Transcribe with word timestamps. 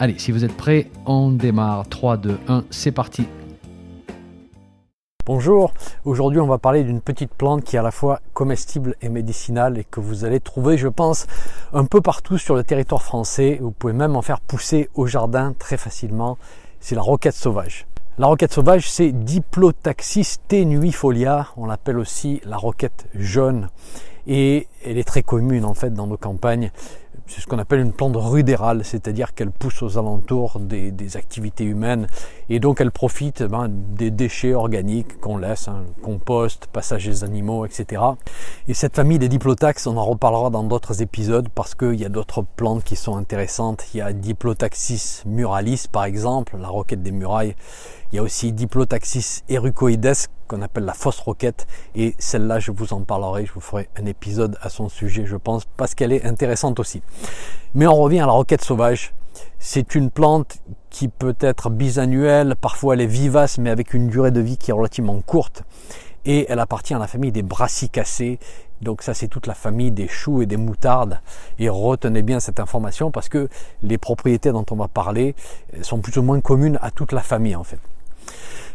Allez, 0.00 0.16
si 0.16 0.30
vous 0.30 0.44
êtes 0.44 0.56
prêts, 0.56 0.92
on 1.06 1.32
démarre. 1.32 1.88
3, 1.88 2.18
2, 2.18 2.38
1, 2.46 2.64
c'est 2.70 2.92
parti. 2.92 3.26
Bonjour, 5.26 5.74
aujourd'hui 6.04 6.38
on 6.38 6.46
va 6.46 6.58
parler 6.58 6.84
d'une 6.84 7.00
petite 7.00 7.34
plante 7.34 7.64
qui 7.64 7.74
est 7.74 7.80
à 7.80 7.82
la 7.82 7.90
fois 7.90 8.20
comestible 8.32 8.94
et 9.02 9.08
médicinale 9.08 9.76
et 9.76 9.84
que 9.84 10.00
vous 10.00 10.24
allez 10.24 10.40
trouver 10.40 10.78
je 10.78 10.88
pense 10.88 11.26
un 11.74 11.84
peu 11.84 12.00
partout 12.00 12.38
sur 12.38 12.54
le 12.54 12.62
territoire 12.62 13.02
français. 13.02 13.58
Vous 13.60 13.72
pouvez 13.72 13.92
même 13.92 14.14
en 14.14 14.22
faire 14.22 14.40
pousser 14.40 14.88
au 14.94 15.06
jardin 15.06 15.52
très 15.58 15.76
facilement. 15.76 16.38
C'est 16.80 16.94
la 16.94 17.02
roquette 17.02 17.34
sauvage. 17.34 17.86
La 18.18 18.28
roquette 18.28 18.52
sauvage 18.52 18.88
c'est 18.88 19.10
Diplotaxis 19.10 20.38
tenuifolia, 20.46 21.48
on 21.56 21.66
l'appelle 21.66 21.98
aussi 21.98 22.40
la 22.44 22.56
roquette 22.56 23.06
jaune 23.14 23.68
et 24.28 24.68
elle 24.84 24.96
est 24.96 25.06
très 25.06 25.22
commune 25.22 25.64
en 25.64 25.74
fait 25.74 25.92
dans 25.92 26.06
nos 26.06 26.16
campagnes 26.16 26.70
c'est 27.28 27.42
ce 27.42 27.46
qu'on 27.46 27.58
appelle 27.58 27.80
une 27.80 27.92
plante 27.92 28.16
rudérale, 28.16 28.84
c'est-à-dire 28.84 29.34
qu'elle 29.34 29.50
pousse 29.50 29.82
aux 29.82 29.98
alentours 29.98 30.58
des, 30.60 31.16
activités 31.16 31.64
humaines 31.64 32.06
et 32.48 32.60
donc 32.60 32.80
elle 32.80 32.90
profite 32.90 33.42
ben, 33.42 33.68
des 33.70 34.10
déchets 34.10 34.54
organiques 34.54 35.20
qu'on 35.20 35.38
laisse, 35.38 35.68
hein, 35.68 35.84
compost, 36.02 36.66
passage 36.66 37.06
des 37.06 37.24
animaux, 37.24 37.64
etc. 37.64 38.02
Et 38.66 38.74
cette 38.74 38.94
famille 38.94 39.18
des 39.18 39.28
diplotax, 39.28 39.86
on 39.86 39.96
en 39.96 40.04
reparlera 40.04 40.50
dans 40.50 40.64
d'autres 40.64 41.02
épisodes 41.02 41.48
parce 41.54 41.74
qu'il 41.74 41.94
y 41.94 42.04
a 42.04 42.08
d'autres 42.08 42.42
plantes 42.42 42.84
qui 42.84 42.96
sont 42.96 43.16
intéressantes. 43.16 43.84
Il 43.94 43.98
y 43.98 44.00
a 44.00 44.12
Diplotaxis 44.12 45.22
muralis 45.26 45.86
par 45.90 46.04
exemple, 46.04 46.56
la 46.58 46.68
roquette 46.68 47.02
des 47.02 47.12
murailles. 47.12 47.54
Il 48.10 48.16
y 48.16 48.18
a 48.18 48.22
aussi 48.22 48.52
Diplotaxis 48.52 49.42
erucoides 49.50 50.14
qu'on 50.46 50.62
appelle 50.62 50.86
la 50.86 50.94
fausse 50.94 51.18
roquette 51.20 51.66
et 51.94 52.14
celle-là 52.18 52.58
je 52.58 52.70
vous 52.70 52.94
en 52.94 53.02
parlerai, 53.02 53.44
je 53.44 53.52
vous 53.52 53.60
ferai 53.60 53.90
un 54.00 54.06
épisode 54.06 54.56
à 54.62 54.70
son 54.70 54.88
sujet 54.88 55.26
je 55.26 55.36
pense 55.36 55.66
parce 55.76 55.94
qu'elle 55.94 56.12
est 56.12 56.24
intéressante 56.24 56.80
aussi. 56.80 57.02
Mais 57.74 57.86
on 57.86 57.96
revient 57.96 58.20
à 58.20 58.26
la 58.26 58.32
roquette 58.32 58.64
sauvage. 58.64 59.12
C'est 59.58 59.94
une 59.94 60.10
plante 60.10 60.56
qui 60.88 61.08
peut 61.08 61.36
être 61.38 61.68
bisannuelle, 61.68 62.56
parfois 62.56 62.94
elle 62.94 63.02
est 63.02 63.06
vivace 63.06 63.58
mais 63.58 63.68
avec 63.68 63.92
une 63.92 64.08
durée 64.08 64.30
de 64.30 64.40
vie 64.40 64.56
qui 64.56 64.70
est 64.70 64.74
relativement 64.74 65.20
courte 65.20 65.64
et 66.24 66.46
elle 66.48 66.60
appartient 66.60 66.94
à 66.94 66.98
la 66.98 67.08
famille 67.08 67.32
des 67.32 67.42
brassicacées. 67.42 68.38
Donc 68.80 69.02
ça 69.02 69.12
c'est 69.12 69.28
toute 69.28 69.46
la 69.46 69.54
famille 69.54 69.90
des 69.90 70.08
choux 70.08 70.40
et 70.40 70.46
des 70.46 70.56
moutardes. 70.56 71.20
Et 71.58 71.68
retenez 71.68 72.22
bien 72.22 72.40
cette 72.40 72.58
information 72.58 73.10
parce 73.10 73.28
que 73.28 73.50
les 73.82 73.98
propriétés 73.98 74.50
dont 74.50 74.64
on 74.70 74.76
va 74.76 74.88
parler 74.88 75.34
sont 75.82 75.98
plus 75.98 76.16
ou 76.16 76.22
moins 76.22 76.40
communes 76.40 76.78
à 76.80 76.90
toute 76.90 77.12
la 77.12 77.20
famille 77.20 77.54
en 77.54 77.64
fait. 77.64 77.80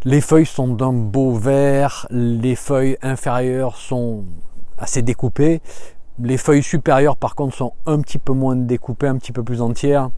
Les 0.06 0.20
feuilles 0.20 0.46
sont 0.46 0.68
d'un 0.68 0.92
beau 0.92 1.32
vert, 1.32 2.08
les 2.10 2.58
feuilles 2.58 2.98
inférieures 3.02 3.78
sont 3.78 4.26
assez 4.78 5.02
découpées, 5.02 5.62
les 6.20 6.38
feuilles 6.38 6.62
supérieures 6.62 7.16
par 7.16 7.36
contre 7.36 7.56
sont 7.56 7.72
un 7.86 8.02
petit 8.02 8.18
peu 8.18 8.34
moins 8.34 8.58
découpées, 8.58 9.08
un 9.08 9.16
petit 9.16 9.32
peu 9.32 9.44
plus 9.44 9.62
entières. 9.62 10.10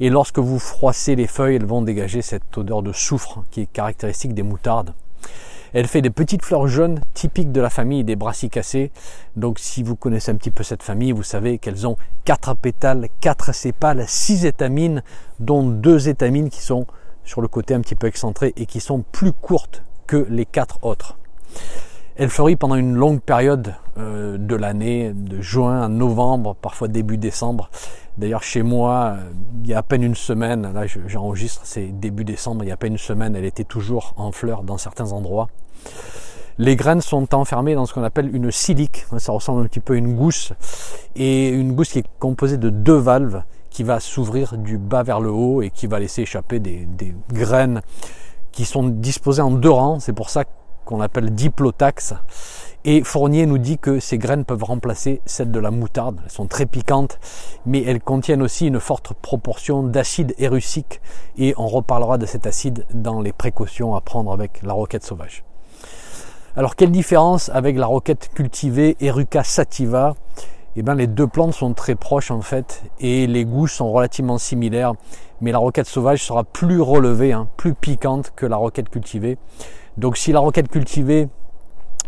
Et 0.00 0.10
lorsque 0.10 0.40
vous 0.40 0.58
froissez 0.58 1.14
les 1.14 1.28
feuilles, 1.28 1.54
elles 1.54 1.66
vont 1.66 1.82
dégager 1.82 2.20
cette 2.20 2.58
odeur 2.58 2.82
de 2.82 2.92
soufre 2.92 3.44
qui 3.52 3.60
est 3.60 3.66
caractéristique 3.66 4.34
des 4.34 4.42
moutardes. 4.42 4.92
Elle 5.72 5.86
fait 5.86 6.02
des 6.02 6.10
petites 6.10 6.44
fleurs 6.44 6.66
jaunes 6.66 7.00
typiques 7.14 7.52
de 7.52 7.60
la 7.60 7.70
famille 7.70 8.02
des 8.02 8.16
brassicacées. 8.16 8.90
Donc 9.36 9.60
si 9.60 9.84
vous 9.84 9.94
connaissez 9.94 10.32
un 10.32 10.36
petit 10.36 10.50
peu 10.50 10.64
cette 10.64 10.82
famille, 10.82 11.12
vous 11.12 11.22
savez 11.22 11.58
qu'elles 11.58 11.86
ont 11.86 11.96
quatre 12.24 12.56
pétales, 12.56 13.06
quatre 13.20 13.54
sépales, 13.54 14.02
six 14.08 14.46
étamines, 14.46 15.04
dont 15.38 15.62
deux 15.62 16.08
étamines 16.08 16.50
qui 16.50 16.60
sont 16.60 16.88
sur 17.28 17.42
le 17.42 17.48
côté 17.48 17.74
un 17.74 17.80
petit 17.80 17.94
peu 17.94 18.06
excentré 18.06 18.54
et 18.56 18.64
qui 18.64 18.80
sont 18.80 19.04
plus 19.12 19.32
courtes 19.32 19.82
que 20.06 20.26
les 20.30 20.46
quatre 20.46 20.78
autres. 20.82 21.18
Elle 22.16 22.30
fleurit 22.30 22.56
pendant 22.56 22.74
une 22.74 22.94
longue 22.94 23.20
période 23.20 23.74
euh, 23.98 24.38
de 24.38 24.56
l'année, 24.56 25.12
de 25.14 25.40
juin 25.40 25.82
à 25.82 25.88
novembre, 25.88 26.56
parfois 26.60 26.88
début 26.88 27.18
décembre. 27.18 27.70
D'ailleurs, 28.16 28.42
chez 28.42 28.62
moi, 28.62 29.16
euh, 29.18 29.30
il 29.62 29.68
y 29.68 29.74
a 29.74 29.78
à 29.78 29.82
peine 29.82 30.02
une 30.02 30.14
semaine, 30.14 30.72
là 30.72 30.86
j'enregistre, 31.06 31.60
c'est 31.64 31.86
début 31.86 32.24
décembre, 32.24 32.64
il 32.64 32.68
y 32.68 32.70
a 32.70 32.74
à 32.74 32.76
peine 32.78 32.92
une 32.92 32.98
semaine, 32.98 33.36
elle 33.36 33.44
était 33.44 33.62
toujours 33.62 34.14
en 34.16 34.32
fleurs 34.32 34.62
dans 34.62 34.78
certains 34.78 35.12
endroits. 35.12 35.48
Les 36.56 36.74
graines 36.74 37.02
sont 37.02 37.36
enfermées 37.36 37.76
dans 37.76 37.86
ce 37.86 37.94
qu'on 37.94 38.02
appelle 38.02 38.34
une 38.34 38.50
silique. 38.50 39.06
Ça 39.18 39.30
ressemble 39.30 39.62
un 39.62 39.66
petit 39.66 39.78
peu 39.78 39.94
à 39.94 39.96
une 39.96 40.16
gousse. 40.16 40.52
Et 41.14 41.50
une 41.50 41.74
gousse 41.74 41.90
qui 41.90 42.00
est 42.00 42.08
composée 42.18 42.56
de 42.56 42.68
deux 42.68 42.96
valves 42.96 43.44
qui 43.78 43.84
va 43.84 44.00
s'ouvrir 44.00 44.58
du 44.58 44.76
bas 44.76 45.04
vers 45.04 45.20
le 45.20 45.30
haut 45.30 45.62
et 45.62 45.70
qui 45.70 45.86
va 45.86 46.00
laisser 46.00 46.22
échapper 46.22 46.58
des, 46.58 46.88
graines 47.32 47.80
qui 48.50 48.64
sont 48.64 48.82
disposées 48.82 49.40
en 49.40 49.52
deux 49.52 49.70
rangs. 49.70 50.00
C'est 50.00 50.12
pour 50.12 50.30
ça 50.30 50.42
qu'on 50.84 51.00
appelle 51.00 51.32
diplotax. 51.32 52.14
Et 52.84 53.04
Fournier 53.04 53.46
nous 53.46 53.58
dit 53.58 53.78
que 53.78 54.00
ces 54.00 54.18
graines 54.18 54.44
peuvent 54.44 54.64
remplacer 54.64 55.22
celles 55.26 55.52
de 55.52 55.60
la 55.60 55.70
moutarde. 55.70 56.20
Elles 56.24 56.30
sont 56.32 56.48
très 56.48 56.66
piquantes, 56.66 57.20
mais 57.66 57.80
elles 57.84 58.00
contiennent 58.00 58.42
aussi 58.42 58.66
une 58.66 58.80
forte 58.80 59.14
proportion 59.14 59.84
d'acide 59.84 60.34
érucique. 60.38 61.00
Et 61.36 61.54
on 61.56 61.68
reparlera 61.68 62.18
de 62.18 62.26
cet 62.26 62.48
acide 62.48 62.84
dans 62.92 63.20
les 63.20 63.32
précautions 63.32 63.94
à 63.94 64.00
prendre 64.00 64.32
avec 64.32 64.60
la 64.64 64.72
roquette 64.72 65.04
sauvage. 65.04 65.44
Alors 66.56 66.74
quelle 66.74 66.90
différence 66.90 67.48
avec 67.50 67.76
la 67.76 67.86
roquette 67.86 68.30
cultivée 68.34 68.96
Eruca 68.98 69.44
sativa? 69.44 70.16
Eh 70.78 70.82
bien, 70.82 70.94
les 70.94 71.08
deux 71.08 71.26
plantes 71.26 71.54
sont 71.54 71.74
très 71.74 71.96
proches 71.96 72.30
en 72.30 72.40
fait 72.40 72.84
et 73.00 73.26
les 73.26 73.44
goûts 73.44 73.66
sont 73.66 73.90
relativement 73.90 74.38
similaires. 74.38 74.94
Mais 75.40 75.50
la 75.50 75.58
roquette 75.58 75.86
sauvage 75.86 76.22
sera 76.22 76.44
plus 76.44 76.80
relevée, 76.80 77.32
hein, 77.32 77.48
plus 77.56 77.74
piquante 77.74 78.32
que 78.36 78.46
la 78.46 78.56
roquette 78.56 78.88
cultivée. 78.88 79.38
Donc 79.96 80.16
si 80.16 80.30
la 80.30 80.38
roquette 80.38 80.68
cultivée, 80.68 81.28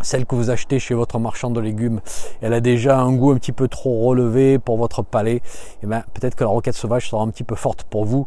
celle 0.01 0.25
que 0.25 0.35
vous 0.35 0.51
achetez 0.51 0.79
chez 0.79 0.95
votre 0.95 1.19
marchand 1.19 1.51
de 1.51 1.61
légumes, 1.61 2.01
elle 2.41 2.55
a 2.55 2.61
déjà 2.61 3.01
un 3.01 3.13
goût 3.13 3.33
un 3.33 3.37
petit 3.37 3.53
peu 3.53 3.69
trop 3.69 4.07
relevé 4.07 4.59
pour 4.59 4.77
votre 4.79 5.03
palais, 5.03 5.43
eh 5.83 5.87
bien, 5.87 6.05
peut-être 6.15 6.35
que 6.35 6.45
la 6.45 6.51
roquette 6.51 6.77
sauvage 6.77 7.11
sera 7.11 7.23
un 7.23 7.29
petit 7.29 7.45
peu 7.45 7.57
forte 7.57 7.83
pour 7.85 8.05
vous. 8.05 8.27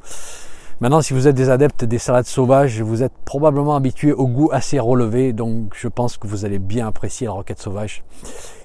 Maintenant, 0.84 1.02
si 1.02 1.14
vous 1.14 1.30
êtes 1.30 1.36
des 1.36 1.50
adeptes 1.50 1.86
des 1.86 1.98
salades 1.98 2.26
sauvages, 2.26 2.82
vous 2.82 3.04
êtes 3.04 3.14
probablement 3.24 3.78
habitué 3.78 4.12
au 4.12 4.28
goût 4.28 4.50
assez 4.52 4.80
relevé, 4.80 5.32
donc 5.32 5.74
je 5.74 5.88
pense 5.88 6.18
que 6.18 6.28
vous 6.28 6.44
allez 6.44 6.60
bien 6.60 6.86
apprécier 6.86 7.26
la 7.26 7.32
roquette 7.32 7.62
sauvage. 7.62 8.04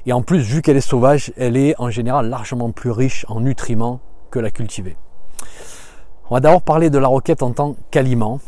Et 0.04 0.12
en 0.12 0.22
plus, 0.22 0.40
vu 0.40 0.60
qu'elle 0.60 0.76
est 0.76 0.80
sauvage, 0.80 1.32
elle 1.36 1.56
est 1.56 1.76
en 1.78 1.90
général 1.90 2.28
largement 2.28 2.72
plus 2.72 2.90
riche 2.90 3.24
en 3.28 3.40
nutriments 3.40 4.00
que 4.32 4.40
la 4.40 4.50
cultivée. 4.50 4.96
On 6.28 6.34
va 6.34 6.40
d'abord 6.40 6.62
parler 6.62 6.90
de 6.90 6.98
la 6.98 7.06
roquette 7.06 7.44
en 7.44 7.52
tant 7.52 7.76
qu'aliment. 7.92 8.40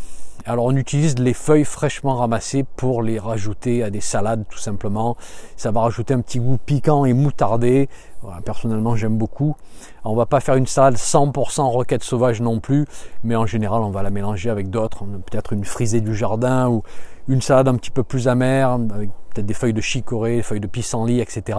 Alors 0.46 0.64
on 0.64 0.76
utilise 0.76 1.18
les 1.18 1.34
feuilles 1.34 1.64
fraîchement 1.64 2.16
ramassées 2.16 2.64
pour 2.76 3.02
les 3.02 3.18
rajouter 3.18 3.82
à 3.82 3.90
des 3.90 4.00
salades 4.00 4.44
tout 4.48 4.58
simplement. 4.58 5.16
Ça 5.56 5.70
va 5.70 5.82
rajouter 5.82 6.14
un 6.14 6.20
petit 6.20 6.40
goût 6.40 6.56
piquant 6.56 7.04
et 7.04 7.12
moutardé. 7.12 7.88
personnellement 8.44 8.96
j'aime 8.96 9.18
beaucoup. 9.18 9.54
On 10.04 10.14
va 10.14 10.24
pas 10.24 10.40
faire 10.40 10.56
une 10.56 10.66
salade 10.66 10.94
100% 10.94 11.62
roquette 11.62 12.02
sauvage 12.02 12.40
non 12.40 12.58
plus, 12.58 12.86
mais 13.22 13.36
en 13.36 13.44
général 13.44 13.82
on 13.82 13.90
va 13.90 14.02
la 14.02 14.10
mélanger 14.10 14.48
avec 14.48 14.70
d'autres. 14.70 15.04
Peut-être 15.04 15.52
une 15.52 15.64
frisée 15.64 16.00
du 16.00 16.14
jardin 16.14 16.68
ou 16.68 16.82
une 17.28 17.42
salade 17.42 17.68
un 17.68 17.74
petit 17.74 17.90
peu 17.90 18.02
plus 18.02 18.26
amère 18.26 18.70
avec 18.70 19.10
peut-être 19.34 19.46
des 19.46 19.54
feuilles 19.54 19.74
de 19.74 19.80
chicorée, 19.82 20.36
des 20.36 20.42
feuilles 20.42 20.60
de 20.60 20.66
pissenlit, 20.66 21.20
etc. 21.20 21.58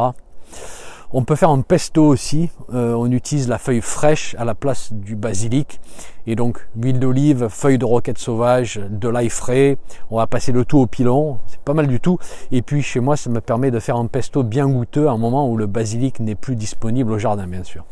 On 1.14 1.26
peut 1.26 1.36
faire 1.36 1.50
un 1.50 1.60
pesto 1.60 2.06
aussi. 2.06 2.50
Euh, 2.74 2.94
on 2.94 3.12
utilise 3.12 3.50
la 3.50 3.58
feuille 3.58 3.82
fraîche 3.82 4.34
à 4.40 4.46
la 4.46 4.56
place 4.56 4.94
du 4.94 5.18
basilic. 5.18 5.82
Et 6.26 6.38
donc 6.38 6.66
huile 6.82 7.00
d'olive, 7.00 7.50
feuille 7.50 7.78
de 7.78 7.84
roquette 7.84 8.18
sauvage, 8.18 8.80
de 8.90 9.10
l'ail 9.10 9.30
frais. 9.30 9.78
On 10.10 10.18
va 10.18 10.28
passer 10.28 10.54
le 10.54 10.64
tout 10.64 10.80
au 10.80 10.88
pilon. 10.88 11.40
C'est 11.48 11.60
pas 11.60 11.74
mal 11.74 11.88
du 11.88 12.00
tout. 12.00 12.18
Et 12.54 12.62
puis 12.62 12.82
chez 12.82 13.02
moi, 13.02 13.18
ça 13.18 13.30
me 13.30 13.42
permet 13.42 13.72
de 13.72 13.80
faire 13.80 13.98
un 13.98 14.08
pesto 14.08 14.44
bien 14.44 14.70
goûteux 14.70 15.10
à 15.10 15.12
un 15.12 15.18
moment 15.18 15.50
où 15.50 15.58
le 15.58 15.66
basilic 15.66 16.22
n'est 16.22 16.36
plus 16.36 16.56
disponible 16.56 17.12
au 17.12 17.18
jardin, 17.18 17.46
bien 17.46 17.64
sûr. 17.66 17.84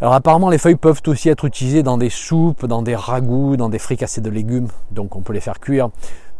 Alors 0.00 0.14
apparemment 0.14 0.50
les 0.50 0.58
feuilles 0.58 0.76
peuvent 0.76 1.02
aussi 1.06 1.28
être 1.28 1.44
utilisées 1.44 1.82
dans 1.82 1.98
des 1.98 2.10
soupes, 2.10 2.66
dans 2.66 2.82
des 2.82 2.96
ragoûts, 2.96 3.56
dans 3.56 3.68
des 3.68 3.78
fricassés 3.78 4.20
de 4.20 4.28
légumes, 4.28 4.68
donc 4.90 5.14
on 5.16 5.22
peut 5.22 5.32
les 5.32 5.40
faire 5.40 5.60
cuire. 5.60 5.90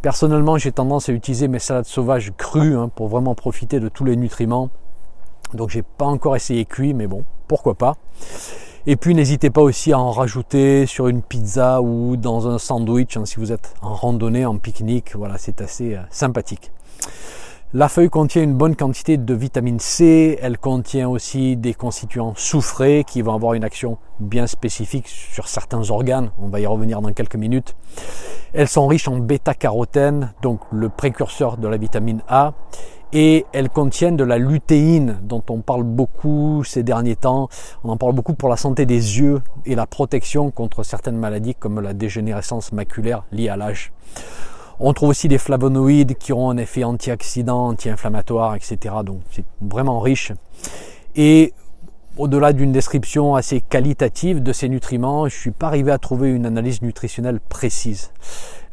Personnellement 0.01 0.57
j'ai 0.57 0.73
tendance 0.73 1.09
à 1.09 1.13
utiliser 1.13 1.47
mes 1.47 1.59
salades 1.59 1.85
sauvages 1.85 2.31
crues 2.37 2.75
hein, 2.75 2.89
pour 2.93 3.07
vraiment 3.07 3.33
profiter 3.33 3.79
de 3.79 3.87
tous 3.87 4.03
les 4.03 4.17
nutriments. 4.17 4.69
Donc 5.53 5.69
j'ai 5.69 5.83
pas 5.83 6.05
encore 6.05 6.35
essayé 6.35 6.65
cuit, 6.65 6.93
mais 6.93 7.07
bon, 7.07 7.23
pourquoi 7.47 7.75
pas. 7.75 7.95
Et 8.87 8.97
puis 8.97 9.15
n'hésitez 9.15 9.49
pas 9.49 9.61
aussi 9.61 9.93
à 9.93 9.99
en 9.99 10.11
rajouter 10.11 10.85
sur 10.85 11.07
une 11.07 11.23
pizza 11.23 11.81
ou 11.81 12.17
dans 12.17 12.47
un 12.47 12.59
sandwich 12.59 13.17
hein, 13.17 13.25
si 13.25 13.37
vous 13.37 13.51
êtes 13.51 13.73
en 13.81 13.95
randonnée, 13.95 14.45
en 14.45 14.57
pique-nique. 14.57 15.15
Voilà, 15.15 15.37
c'est 15.39 15.61
assez 15.61 15.95
euh, 15.95 16.01
sympathique. 16.11 16.71
La 17.73 17.89
feuille 17.89 18.09
contient 18.09 18.43
une 18.43 18.53
bonne 18.53 18.75
quantité 18.75 19.17
de 19.17 19.33
vitamine 19.33 19.79
C, 19.79 20.39
elle 20.41 20.57
contient 20.57 21.09
aussi 21.09 21.57
des 21.57 21.73
constituants 21.73 22.33
soufrés 22.37 23.03
qui 23.05 23.21
vont 23.21 23.33
avoir 23.33 23.53
une 23.53 23.65
action 23.65 23.97
bien 24.21 24.47
spécifique 24.47 25.09
sur 25.09 25.49
certains 25.49 25.89
organes, 25.89 26.31
on 26.39 26.47
va 26.47 26.61
y 26.61 26.65
revenir 26.65 27.01
dans 27.01 27.11
quelques 27.11 27.35
minutes. 27.35 27.75
Elles 28.53 28.69
sont 28.69 28.87
riches 28.87 29.09
en 29.09 29.17
bêta-carotène, 29.17 30.33
donc 30.41 30.61
le 30.71 30.87
précurseur 30.87 31.57
de 31.57 31.67
la 31.67 31.75
vitamine 31.75 32.21
A, 32.29 32.53
et 33.15 33.45
elles 33.53 33.69
contiennent 33.69 34.17
de 34.17 34.25
la 34.25 34.37
lutéine 34.37 35.19
dont 35.23 35.41
on 35.49 35.61
parle 35.61 35.83
beaucoup 35.83 36.65
ces 36.65 36.83
derniers 36.83 37.15
temps. 37.15 37.47
On 37.85 37.89
en 37.89 37.95
parle 37.95 38.11
beaucoup 38.11 38.33
pour 38.33 38.49
la 38.49 38.57
santé 38.57 38.85
des 38.85 39.19
yeux 39.19 39.41
et 39.65 39.73
la 39.73 39.85
protection 39.85 40.51
contre 40.51 40.83
certaines 40.83 41.15
maladies 41.15 41.55
comme 41.55 41.79
la 41.79 41.93
dégénérescence 41.93 42.73
maculaire 42.73 43.23
liée 43.31 43.47
à 43.47 43.55
l'âge. 43.55 43.93
On 44.81 44.91
trouve 44.91 45.09
aussi 45.09 45.29
des 45.29 45.37
flavonoïdes 45.37 46.15
qui 46.17 46.33
ont 46.33 46.49
un 46.49 46.57
effet 46.57 46.83
antioxydant, 46.83 47.69
anti-inflammatoire, 47.69 48.55
etc. 48.55 48.95
Donc 49.05 49.21
c'est 49.31 49.45
vraiment 49.61 50.01
riche. 50.01 50.33
Et 51.15 51.53
au-delà 52.17 52.53
d'une 52.53 52.71
description 52.71 53.35
assez 53.35 53.61
qualitative 53.61 54.41
de 54.41 54.53
ces 54.53 54.69
nutriments, 54.69 55.27
je 55.27 55.35
ne 55.35 55.39
suis 55.39 55.51
pas 55.51 55.67
arrivé 55.67 55.91
à 55.91 55.97
trouver 55.97 56.29
une 56.29 56.45
analyse 56.45 56.81
nutritionnelle 56.81 57.39
précise. 57.39 58.11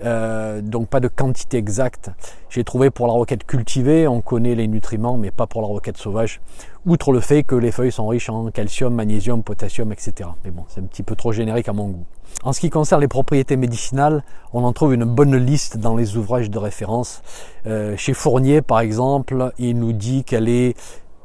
Euh, 0.05 0.61
donc 0.61 0.89
pas 0.89 1.01
de 1.01 1.09
quantité 1.09 1.59
exacte. 1.59 2.11
J'ai 2.51 2.65
trouvé 2.65 2.91
pour 2.91 3.07
la 3.07 3.13
roquette 3.13 3.45
cultivée, 3.45 4.09
on 4.09 4.21
connaît 4.21 4.55
les 4.55 4.67
nutriments, 4.67 5.17
mais 5.17 5.31
pas 5.31 5.47
pour 5.47 5.61
la 5.61 5.69
roquette 5.69 5.97
sauvage. 5.97 6.41
Outre 6.87 7.13
le 7.13 7.21
fait 7.21 7.43
que 7.45 7.55
les 7.55 7.71
feuilles 7.71 7.93
sont 7.93 8.09
riches 8.09 8.29
en 8.29 8.51
calcium, 8.51 8.95
magnésium, 8.95 9.43
potassium, 9.43 9.93
etc. 9.93 10.31
Mais 10.45 10.51
bon, 10.51 10.65
c'est 10.69 10.81
un 10.81 10.85
petit 10.85 11.03
peu 11.03 11.15
trop 11.15 11.33
générique 11.33 11.69
à 11.69 11.73
mon 11.73 11.89
goût. 11.89 12.05
En 12.43 12.53
ce 12.53 12.61
qui 12.61 12.71
concerne 12.71 13.01
les 13.01 13.09
propriétés 13.09 13.57
médicinales, 13.57 14.25
on 14.53 14.65
en 14.65 14.73
trouve 14.73 14.95
une 14.95 15.05
bonne 15.05 15.37
liste 15.37 15.79
dans 15.79 15.97
les 15.97 16.17
ouvrages 16.17 16.51
de 16.51 16.59
référence. 16.59 17.23
Euh, 17.67 17.97
chez 17.97 18.15
Fournier, 18.15 18.63
par 18.63 18.81
exemple, 18.81 19.53
il 19.59 19.79
nous 19.79 19.93
dit 19.93 20.25
qu'elle 20.25 20.49
est 20.49 20.75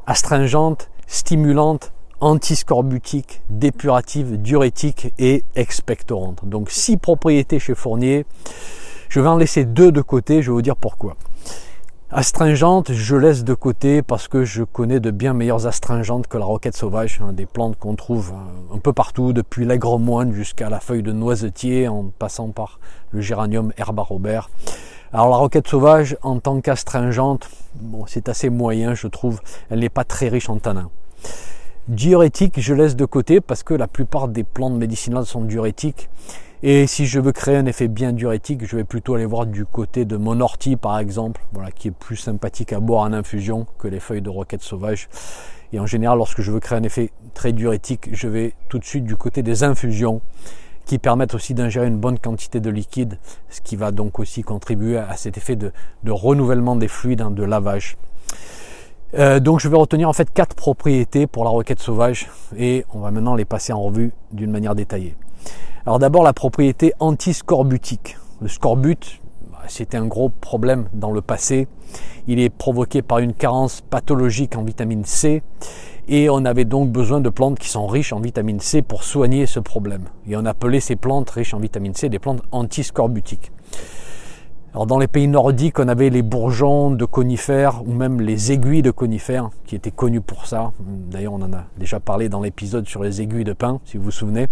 astringente, 0.05 0.89
stimulante, 1.07 1.91
antiscorbutique, 2.19 3.41
dépurative, 3.49 4.41
diurétique 4.41 5.13
et 5.19 5.43
expectorante. 5.55 6.39
Donc 6.43 6.69
six 6.71 6.97
propriétés 6.97 7.59
chez 7.59 7.75
Fournier. 7.75 8.25
Je 9.09 9.19
vais 9.19 9.27
en 9.27 9.37
laisser 9.37 9.65
deux 9.65 9.91
de 9.91 10.01
côté, 10.01 10.41
je 10.41 10.51
vais 10.51 10.55
vous 10.55 10.61
dire 10.61 10.75
pourquoi. 10.75 11.15
Astringente, 12.09 12.93
je 12.93 13.17
laisse 13.17 13.43
de 13.43 13.53
côté 13.53 14.01
parce 14.01 14.29
que 14.29 14.45
je 14.45 14.63
connais 14.63 15.01
de 15.01 15.11
bien 15.11 15.33
meilleures 15.33 15.67
astringentes 15.67 16.27
que 16.27 16.37
la 16.37 16.45
roquette 16.45 16.77
sauvage, 16.77 17.19
hein, 17.21 17.33
des 17.33 17.45
plantes 17.45 17.77
qu'on 17.77 17.95
trouve 17.95 18.31
euh, 18.31 18.75
un 18.75 18.79
peu 18.79 18.93
partout, 18.93 19.33
depuis 19.33 19.65
l'aigre 19.65 19.99
moine 19.99 20.31
jusqu'à 20.31 20.69
la 20.69 20.79
feuille 20.79 21.03
de 21.03 21.11
noisetier, 21.11 21.89
en 21.89 22.05
passant 22.17 22.51
par 22.51 22.79
le 23.11 23.19
géranium 23.19 23.73
herba 23.77 24.03
robert. 24.03 24.49
Alors 25.11 25.29
la 25.29 25.35
roquette 25.35 25.67
sauvage, 25.67 26.17
en 26.21 26.39
tant 26.39 26.61
qu'astringente, 26.61 27.49
bon, 27.75 28.05
c'est 28.07 28.29
assez 28.29 28.49
moyen, 28.49 28.93
je 28.93 29.07
trouve. 29.07 29.41
Elle 29.69 29.79
n'est 29.79 29.89
pas 29.89 30.05
très 30.05 30.29
riche 30.29 30.49
en 30.49 30.59
tanins. 30.59 30.89
Diurétique, 31.87 32.59
je 32.59 32.73
laisse 32.73 32.97
de 32.97 33.05
côté 33.05 33.39
parce 33.39 33.63
que 33.63 33.73
la 33.73 33.87
plupart 33.87 34.27
des 34.27 34.43
plantes 34.43 34.73
médicinales 34.73 35.25
sont 35.25 35.41
diurétiques. 35.41 36.09
Et 36.61 36.85
si 36.85 37.05
je 37.05 37.17
veux 37.21 37.31
créer 37.31 37.55
un 37.55 37.65
effet 37.65 37.87
bien 37.87 38.11
diurétique, 38.11 38.65
je 38.65 38.75
vais 38.75 38.83
plutôt 38.83 39.15
aller 39.15 39.25
voir 39.25 39.45
du 39.45 39.65
côté 39.65 40.03
de 40.03 40.17
mon 40.17 40.41
ortie 40.41 40.75
par 40.75 40.99
exemple, 40.99 41.41
voilà, 41.53 41.71
qui 41.71 41.87
est 41.87 41.91
plus 41.91 42.17
sympathique 42.17 42.73
à 42.73 42.81
boire 42.81 43.03
en 43.03 43.13
infusion 43.13 43.67
que 43.79 43.87
les 43.87 44.01
feuilles 44.01 44.21
de 44.21 44.29
roquette 44.29 44.63
sauvage. 44.63 45.07
Et 45.71 45.79
en 45.79 45.85
général, 45.85 46.17
lorsque 46.17 46.41
je 46.41 46.51
veux 46.51 46.59
créer 46.59 46.77
un 46.77 46.83
effet 46.83 47.09
très 47.33 47.53
diurétique, 47.53 48.09
je 48.11 48.27
vais 48.27 48.53
tout 48.67 48.79
de 48.79 48.85
suite 48.85 49.05
du 49.05 49.15
côté 49.15 49.41
des 49.41 49.63
infusions 49.63 50.19
qui 50.85 50.97
permettent 50.97 51.35
aussi 51.35 51.53
d'ingérer 51.53 51.87
une 51.87 51.99
bonne 51.99 52.19
quantité 52.19 52.59
de 52.59 52.69
liquide, 52.69 53.17
ce 53.49 53.61
qui 53.61 53.77
va 53.77 53.91
donc 53.91 54.19
aussi 54.19 54.41
contribuer 54.41 54.97
à 54.97 55.15
cet 55.15 55.37
effet 55.37 55.55
de, 55.55 55.71
renouvellement 56.05 56.75
des 56.75 56.89
fluides, 56.89 57.21
hein, 57.21 57.31
de 57.31 57.43
lavage. 57.43 57.95
Euh, 59.17 59.39
donc 59.39 59.59
je 59.59 59.67
vais 59.67 59.77
retenir 59.77 60.07
en 60.07 60.13
fait 60.13 60.31
quatre 60.31 60.55
propriétés 60.55 61.25
pour 61.25 61.43
la 61.43 61.49
roquette 61.49 61.79
sauvage 61.79 62.29
et 62.55 62.85
on 62.93 62.99
va 62.99 63.09
maintenant 63.09 63.33
les 63.33 63.45
passer 63.45 63.73
en 63.73 63.81
revue 63.81 64.13
d'une 64.31 64.51
manière 64.51 64.75
détaillée. 64.75 65.15
Alors 65.87 65.97
d'abord 65.97 66.21
la 66.21 66.33
propriété 66.33 66.93
antiscorbutique. 66.99 68.17
Le 68.41 68.47
scorbut, 68.47 69.19
bah, 69.51 69.57
c'était 69.67 69.97
un 69.97 70.05
gros 70.05 70.29
problème 70.29 70.87
dans 70.93 71.09
le 71.09 71.21
passé. 71.21 71.67
Il 72.27 72.39
est 72.39 72.49
provoqué 72.49 73.01
par 73.01 73.17
une 73.17 73.33
carence 73.33 73.81
pathologique 73.81 74.55
en 74.55 74.63
vitamine 74.63 75.03
C 75.03 75.41
et 76.07 76.29
on 76.29 76.45
avait 76.45 76.65
donc 76.65 76.91
besoin 76.91 77.19
de 77.19 77.29
plantes 77.29 77.57
qui 77.57 77.69
sont 77.69 77.87
riches 77.87 78.13
en 78.13 78.19
vitamine 78.19 78.59
C 78.59 78.83
pour 78.83 79.03
soigner 79.03 79.47
ce 79.47 79.59
problème. 79.59 80.03
Et 80.27 80.37
on 80.37 80.45
appelait 80.45 80.79
ces 80.79 80.95
plantes 80.95 81.31
riches 81.31 81.55
en 81.55 81.59
vitamine 81.59 81.95
C 81.95 82.09
des 82.09 82.19
plantes 82.19 82.43
antiscorbutiques. 82.51 83.51
Alors 84.73 84.85
dans 84.85 84.99
les 84.99 85.07
pays 85.07 85.27
nordiques, 85.27 85.79
on 85.79 85.87
avait 85.87 86.09
les 86.09 86.21
bourgeons 86.21 86.91
de 86.91 87.05
conifères 87.05 87.81
ou 87.87 87.93
même 87.93 88.21
les 88.21 88.51
aiguilles 88.51 88.81
de 88.81 88.91
conifères 88.91 89.49
qui 89.65 89.75
étaient 89.75 89.91
connus 89.91 90.21
pour 90.21 90.45
ça. 90.45 90.71
D'ailleurs, 90.79 91.33
on 91.33 91.41
en 91.41 91.53
a 91.53 91.63
déjà 91.77 91.99
parlé 91.99 92.29
dans 92.29 92.41
l'épisode 92.41 92.87
sur 92.87 93.01
les 93.01 93.21
aiguilles 93.21 93.43
de 93.43 93.53
pin, 93.53 93.79
si 93.85 93.97
vous 93.97 94.03
vous 94.03 94.11
souvenez. 94.11 94.47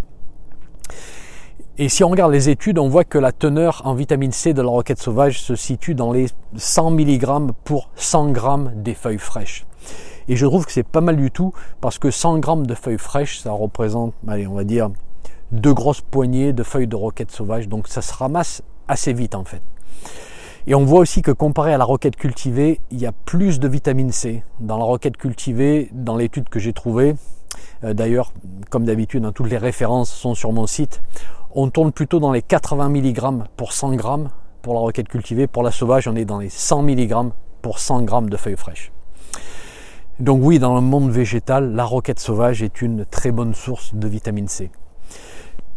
Et 1.77 1.89
si 1.89 2.05
on 2.05 2.09
regarde 2.09 2.31
les 2.31 2.47
études, 2.47 2.79
on 2.79 2.87
voit 2.87 3.03
que 3.03 3.17
la 3.17 3.33
teneur 3.33 3.81
en 3.83 3.93
vitamine 3.93 4.31
C 4.31 4.53
de 4.53 4.61
la 4.61 4.69
roquette 4.69 4.99
sauvage 4.99 5.41
se 5.41 5.55
situe 5.55 5.93
dans 5.93 6.13
les 6.13 6.27
100 6.55 6.91
mg 6.91 7.51
pour 7.65 7.89
100 7.95 8.33
g 8.33 8.41
des 8.75 8.93
feuilles 8.93 9.17
fraîches. 9.17 9.65
Et 10.29 10.37
je 10.37 10.45
trouve 10.45 10.65
que 10.65 10.71
c'est 10.71 10.83
pas 10.87 11.01
mal 11.01 11.17
du 11.17 11.31
tout 11.31 11.53
parce 11.81 11.99
que 11.99 12.09
100 12.09 12.41
g 12.41 12.65
de 12.65 12.73
feuilles 12.73 12.97
fraîches, 12.97 13.39
ça 13.39 13.51
représente, 13.51 14.13
allez, 14.25 14.47
on 14.47 14.53
va 14.53 14.63
dire, 14.63 14.89
deux 15.51 15.73
grosses 15.73 16.01
poignées 16.01 16.53
de 16.53 16.63
feuilles 16.63 16.87
de 16.87 16.95
roquette 16.95 17.31
sauvage. 17.31 17.67
Donc 17.67 17.89
ça 17.89 18.01
se 18.01 18.13
ramasse 18.13 18.63
assez 18.87 19.11
vite 19.11 19.35
en 19.35 19.43
fait. 19.43 19.61
Et 20.67 20.73
on 20.73 20.83
voit 20.83 20.99
aussi 20.99 21.21
que 21.21 21.31
comparé 21.31 21.73
à 21.73 21.77
la 21.77 21.85
roquette 21.85 22.15
cultivée, 22.15 22.79
il 22.89 22.99
y 22.99 23.05
a 23.05 23.11
plus 23.11 23.59
de 23.59 23.67
vitamine 23.67 24.11
C. 24.11 24.43
Dans 24.59 24.77
la 24.77 24.83
roquette 24.83 25.17
cultivée, 25.17 25.89
dans 25.91 26.17
l'étude 26.17 26.49
que 26.49 26.59
j'ai 26.59 26.73
trouvée, 26.73 27.15
euh, 27.83 27.93
d'ailleurs, 27.93 28.33
comme 28.71 28.85
d'habitude, 28.85 29.25
hein, 29.25 29.31
toutes 29.31 29.49
les 29.49 29.57
références 29.57 30.11
sont 30.11 30.33
sur 30.33 30.51
mon 30.51 30.65
site, 30.65 31.03
on 31.53 31.69
tourne 31.69 31.91
plutôt 31.91 32.19
dans 32.19 32.31
les 32.31 32.41
80 32.41 32.89
mg 32.89 33.43
pour 33.55 33.73
100 33.73 33.93
g 33.93 33.99
pour 34.61 34.73
la 34.73 34.79
roquette 34.79 35.07
cultivée. 35.07 35.45
Pour 35.45 35.61
la 35.61 35.71
sauvage, 35.71 36.07
on 36.07 36.15
est 36.15 36.25
dans 36.25 36.39
les 36.39 36.49
100 36.49 36.81
mg 36.81 37.31
pour 37.61 37.79
100 37.79 38.07
g 38.07 38.29
de 38.29 38.37
feuilles 38.37 38.57
fraîches. 38.57 38.91
Donc 40.19 40.41
oui, 40.43 40.59
dans 40.59 40.75
le 40.75 40.81
monde 40.81 41.11
végétal, 41.11 41.73
la 41.73 41.83
roquette 41.83 42.19
sauvage 42.19 42.63
est 42.63 42.81
une 42.81 43.05
très 43.05 43.31
bonne 43.31 43.53
source 43.53 43.93
de 43.93 44.07
vitamine 44.07 44.47
C. 44.47 44.71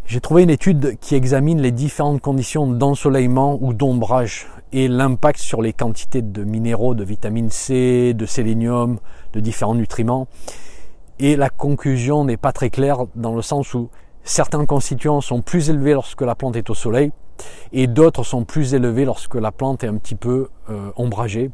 J'ai 0.09 0.21
trouvé 0.21 0.41
une 0.41 0.49
étude 0.49 0.97
qui 0.99 1.13
examine 1.13 1.61
les 1.61 1.69
différentes 1.69 2.19
conditions 2.19 2.65
d'ensoleillement 2.65 3.59
ou 3.61 3.75
d'ombrage 3.75 4.47
et 4.73 4.87
l'impact 4.87 5.39
sur 5.39 5.61
les 5.61 5.71
quantités 5.71 6.23
de 6.23 6.43
minéraux, 6.43 6.95
de 6.95 7.03
vitamine 7.03 7.51
C, 7.51 8.15
de 8.15 8.25
sélénium, 8.25 8.97
de 9.33 9.39
différents 9.39 9.75
nutriments. 9.75 10.27
Et 11.19 11.35
la 11.35 11.51
conclusion 11.51 12.25
n'est 12.25 12.37
pas 12.37 12.51
très 12.53 12.71
claire 12.71 13.05
dans 13.15 13.35
le 13.35 13.43
sens 13.43 13.75
où 13.75 13.91
Certains 14.23 14.65
constituants 14.65 15.21
sont 15.21 15.41
plus 15.41 15.69
élevés 15.69 15.93
lorsque 15.93 16.21
la 16.21 16.35
plante 16.35 16.55
est 16.55 16.69
au 16.69 16.73
soleil 16.73 17.11
et 17.71 17.87
d'autres 17.87 18.23
sont 18.23 18.45
plus 18.45 18.73
élevés 18.73 19.05
lorsque 19.05 19.35
la 19.35 19.51
plante 19.51 19.83
est 19.83 19.87
un 19.87 19.97
petit 19.97 20.15
peu 20.15 20.49
euh, 20.69 20.91
ombragée. 20.97 21.51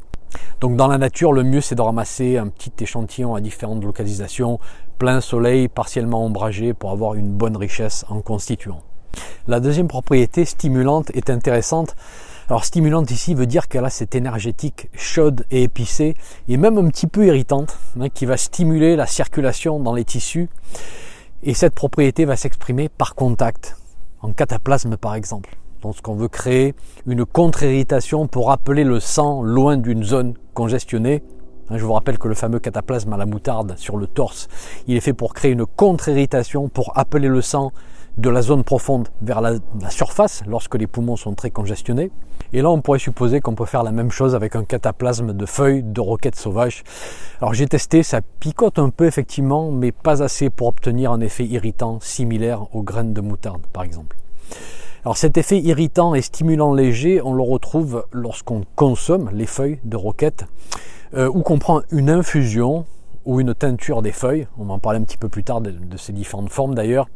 Donc 0.59 0.75
dans 0.75 0.87
la 0.87 0.97
nature, 0.97 1.31
le 1.31 1.43
mieux 1.43 1.61
c'est 1.61 1.75
de 1.75 1.81
ramasser 1.81 2.37
un 2.37 2.47
petit 2.47 2.71
échantillon 2.79 3.35
à 3.35 3.41
différentes 3.41 3.83
localisations, 3.83 4.59
plein 4.97 5.21
soleil, 5.21 5.67
partiellement 5.67 6.25
ombragé 6.25 6.73
pour 6.73 6.91
avoir 6.91 7.15
une 7.15 7.31
bonne 7.31 7.57
richesse 7.57 8.05
en 8.09 8.21
constituants. 8.21 8.81
La 9.47 9.59
deuxième 9.59 9.87
propriété 9.87 10.45
stimulante 10.45 11.11
est 11.13 11.29
intéressante. 11.29 11.95
Alors 12.47 12.65
stimulante 12.65 13.11
ici 13.11 13.33
veut 13.33 13.47
dire 13.47 13.67
qu'elle 13.67 13.85
a 13.85 13.89
cette 13.89 14.15
énergétique 14.15 14.89
chaude 14.93 15.45
et 15.51 15.63
épicée 15.63 16.15
et 16.47 16.57
même 16.57 16.77
un 16.77 16.87
petit 16.89 17.07
peu 17.07 17.25
irritante 17.25 17.77
hein, 17.99 18.09
qui 18.09 18.25
va 18.25 18.37
stimuler 18.37 18.95
la 18.95 19.07
circulation 19.07 19.79
dans 19.79 19.93
les 19.93 20.05
tissus 20.05 20.49
et 21.43 21.53
cette 21.53 21.75
propriété 21.75 22.25
va 22.25 22.35
s'exprimer 22.35 22.89
par 22.89 23.15
contact, 23.15 23.77
en 24.21 24.31
cataplasme 24.31 24.97
par 24.97 25.15
exemple. 25.15 25.55
Lorsqu'on 25.83 26.15
veut 26.15 26.27
créer 26.27 26.73
une 27.05 27.25
contre-irritation 27.25 28.27
pour 28.27 28.51
appeler 28.51 28.83
le 28.83 28.99
sang 28.99 29.43
loin 29.43 29.77
d'une 29.77 30.03
zone 30.03 30.33
congestionnée, 30.55 31.21
je 31.71 31.83
vous 31.83 31.93
rappelle 31.93 32.17
que 32.17 32.27
le 32.27 32.35
fameux 32.35 32.59
cataplasme 32.59 33.11
à 33.13 33.17
la 33.17 33.25
moutarde 33.25 33.75
sur 33.77 33.97
le 33.97 34.07
torse, 34.07 34.47
il 34.87 34.95
est 34.95 35.01
fait 35.01 35.13
pour 35.13 35.33
créer 35.33 35.51
une 35.51 35.65
contre-irritation, 35.65 36.69
pour 36.69 36.97
appeler 36.97 37.27
le 37.27 37.41
sang 37.41 37.71
de 38.17 38.29
la 38.29 38.41
zone 38.41 38.63
profonde 38.63 39.09
vers 39.21 39.41
la, 39.41 39.55
surface 39.89 40.43
lorsque 40.47 40.75
les 40.75 40.87
poumons 40.87 41.17
sont 41.17 41.33
très 41.33 41.49
congestionnés. 41.49 42.11
Et 42.53 42.61
là, 42.61 42.69
on 42.69 42.79
pourrait 42.79 42.99
supposer 42.99 43.41
qu'on 43.41 43.55
peut 43.55 43.65
faire 43.65 43.83
la 43.83 43.91
même 43.91 44.11
chose 44.11 44.35
avec 44.35 44.55
un 44.55 44.63
cataplasme 44.63 45.33
de 45.33 45.45
feuilles 45.45 45.83
de 45.83 45.99
roquettes 45.99 46.37
sauvages. 46.37 46.83
Alors 47.41 47.53
j'ai 47.53 47.67
testé, 47.67 48.03
ça 48.03 48.21
picote 48.39 48.79
un 48.79 48.89
peu 48.89 49.05
effectivement, 49.05 49.71
mais 49.71 49.91
pas 49.91 50.23
assez 50.23 50.49
pour 50.49 50.67
obtenir 50.67 51.11
un 51.11 51.19
effet 51.19 51.45
irritant 51.45 51.99
similaire 51.99 52.73
aux 52.73 52.83
graines 52.83 53.13
de 53.13 53.21
moutarde, 53.21 53.65
par 53.73 53.83
exemple. 53.83 54.15
Alors 55.03 55.17
cet 55.17 55.37
effet 55.37 55.59
irritant 55.59 56.15
et 56.15 56.21
stimulant 56.21 56.73
léger, 56.73 57.21
on 57.21 57.33
le 57.33 57.43
retrouve 57.43 58.05
lorsqu'on 58.11 58.63
consomme 58.75 59.29
les 59.33 59.45
feuilles 59.45 59.79
de 59.83 59.97
roquette 59.97 60.45
euh, 61.15 61.29
ou 61.29 61.41
qu'on 61.41 61.59
prend 61.59 61.81
une 61.91 62.09
infusion 62.09 62.85
ou 63.25 63.39
une 63.39 63.55
teinture 63.55 64.01
des 64.01 64.11
feuilles. 64.11 64.47
On 64.57 64.65
va 64.65 64.73
en 64.73 64.79
parler 64.79 64.99
un 64.99 65.03
petit 65.03 65.17
peu 65.17 65.29
plus 65.29 65.43
tard 65.43 65.61
de 65.61 65.97
ces 65.97 66.13
différentes 66.13 66.49
formes 66.49 66.75
d'ailleurs 66.75 67.07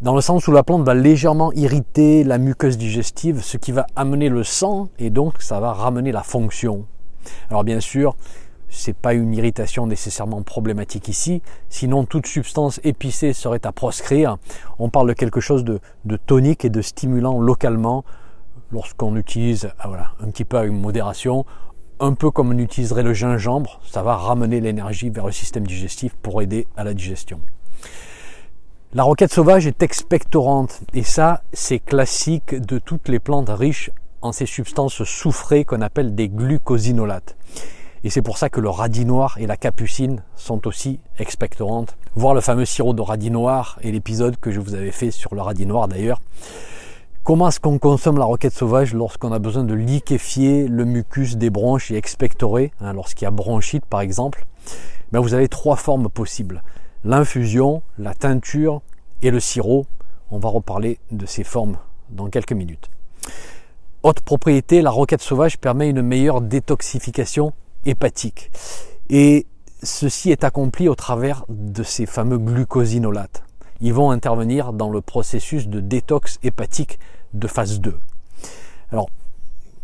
dans 0.00 0.14
le 0.14 0.20
sens 0.20 0.46
où 0.46 0.52
la 0.52 0.62
plante 0.62 0.84
va 0.84 0.94
légèrement 0.94 1.52
irriter 1.52 2.22
la 2.22 2.38
muqueuse 2.38 2.78
digestive, 2.78 3.42
ce 3.42 3.56
qui 3.56 3.72
va 3.72 3.86
amener 3.96 4.28
le 4.28 4.44
sang 4.44 4.90
et 4.98 5.10
donc 5.10 5.42
ça 5.42 5.58
va 5.58 5.72
ramener 5.72 6.12
la 6.12 6.22
fonction. 6.22 6.86
Alors 7.50 7.64
bien 7.64 7.80
sûr, 7.80 8.14
c'est 8.68 8.96
pas 8.96 9.14
une 9.14 9.34
irritation 9.34 9.88
nécessairement 9.88 10.42
problématique 10.42 11.08
ici, 11.08 11.42
sinon 11.68 12.04
toute 12.04 12.26
substance 12.26 12.80
épicée 12.84 13.32
serait 13.32 13.66
à 13.66 13.72
proscrire. 13.72 14.36
On 14.78 14.88
parle 14.88 15.08
de 15.08 15.14
quelque 15.14 15.40
chose 15.40 15.64
de, 15.64 15.80
tonique 16.26 16.64
et 16.64 16.70
de 16.70 16.80
stimulant 16.80 17.40
localement 17.40 18.04
lorsqu'on 18.70 19.16
utilise 19.16 19.70
ah, 19.80 19.88
voilà, 19.88 20.12
un 20.20 20.30
petit 20.30 20.44
peu 20.44 20.58
avec 20.58 20.70
modération, 20.70 21.44
un 22.00 22.14
peu 22.14 22.30
comme 22.30 22.50
on 22.50 22.58
utiliserait 22.58 23.02
le 23.02 23.12
gingembre, 23.12 23.80
ça 23.84 24.02
va 24.02 24.16
ramener 24.16 24.60
l'énergie 24.60 25.10
vers 25.10 25.26
le 25.26 25.32
système 25.32 25.66
digestif 25.66 26.14
pour 26.14 26.42
aider 26.42 26.66
à 26.76 26.84
la 26.84 26.94
digestion. 26.94 27.40
La 28.94 29.02
roquette 29.02 29.32
sauvage 29.32 29.66
est 29.66 29.82
expectorante 29.82 30.80
et 30.94 31.02
ça 31.02 31.42
c'est 31.52 31.78
classique 31.78 32.54
de 32.54 32.78
toutes 32.78 33.08
les 33.08 33.18
plantes 33.18 33.50
riches 33.50 33.90
en 34.22 34.32
ces 34.32 34.46
substances 34.46 35.04
soufrées 35.04 35.64
qu'on 35.64 35.82
appelle 35.82 36.14
des 36.14 36.28
glucosinolates. 36.28 37.36
Et 38.04 38.10
c'est 38.10 38.22
pour 38.22 38.38
ça 38.38 38.48
que 38.48 38.60
le 38.60 38.70
radis 38.70 39.04
noir 39.04 39.36
et 39.38 39.46
la 39.46 39.56
capucine 39.56 40.22
sont 40.36 40.66
aussi 40.66 41.00
expectorantes. 41.18 41.96
Voir 42.14 42.32
le 42.32 42.40
fameux 42.40 42.64
sirop 42.64 42.94
de 42.94 43.02
radis 43.02 43.30
noir 43.30 43.78
et 43.82 43.92
l'épisode 43.92 44.36
que 44.38 44.50
je 44.50 44.60
vous 44.60 44.74
avais 44.74 44.92
fait 44.92 45.10
sur 45.10 45.34
le 45.34 45.42
radis 45.42 45.66
noir 45.66 45.88
d'ailleurs. 45.88 46.20
Comment 47.28 47.48
est-ce 47.48 47.60
qu'on 47.60 47.78
consomme 47.78 48.16
la 48.16 48.24
roquette 48.24 48.54
sauvage 48.54 48.94
lorsqu'on 48.94 49.32
a 49.32 49.38
besoin 49.38 49.62
de 49.62 49.74
liquéfier 49.74 50.66
le 50.66 50.86
mucus 50.86 51.36
des 51.36 51.50
bronches 51.50 51.90
et 51.90 51.96
expectorer, 51.96 52.72
hein, 52.80 52.94
lorsqu'il 52.94 53.24
y 53.24 53.26
a 53.26 53.30
bronchite 53.30 53.84
par 53.84 54.00
exemple? 54.00 54.46
Ben 55.12 55.20
Vous 55.20 55.34
avez 55.34 55.46
trois 55.46 55.76
formes 55.76 56.08
possibles. 56.08 56.62
L'infusion, 57.04 57.82
la 57.98 58.14
teinture 58.14 58.80
et 59.20 59.30
le 59.30 59.40
sirop. 59.40 59.84
On 60.30 60.38
va 60.38 60.48
reparler 60.48 61.00
de 61.10 61.26
ces 61.26 61.44
formes 61.44 61.76
dans 62.08 62.30
quelques 62.30 62.54
minutes. 62.54 62.88
Autre 64.02 64.22
propriété, 64.22 64.80
la 64.80 64.90
roquette 64.90 65.20
sauvage 65.20 65.58
permet 65.58 65.90
une 65.90 66.00
meilleure 66.00 66.40
détoxification 66.40 67.52
hépatique. 67.84 68.50
Et 69.10 69.44
ceci 69.82 70.30
est 70.30 70.44
accompli 70.44 70.88
au 70.88 70.94
travers 70.94 71.44
de 71.50 71.82
ces 71.82 72.06
fameux 72.06 72.38
glucosinolates. 72.38 73.42
Ils 73.82 73.92
vont 73.92 74.10
intervenir 74.10 74.72
dans 74.72 74.88
le 74.88 75.02
processus 75.02 75.68
de 75.68 75.80
détox 75.80 76.38
hépatique 76.42 76.98
de 77.34 77.46
phase 77.46 77.80
2. 77.80 77.94
Alors, 78.92 79.10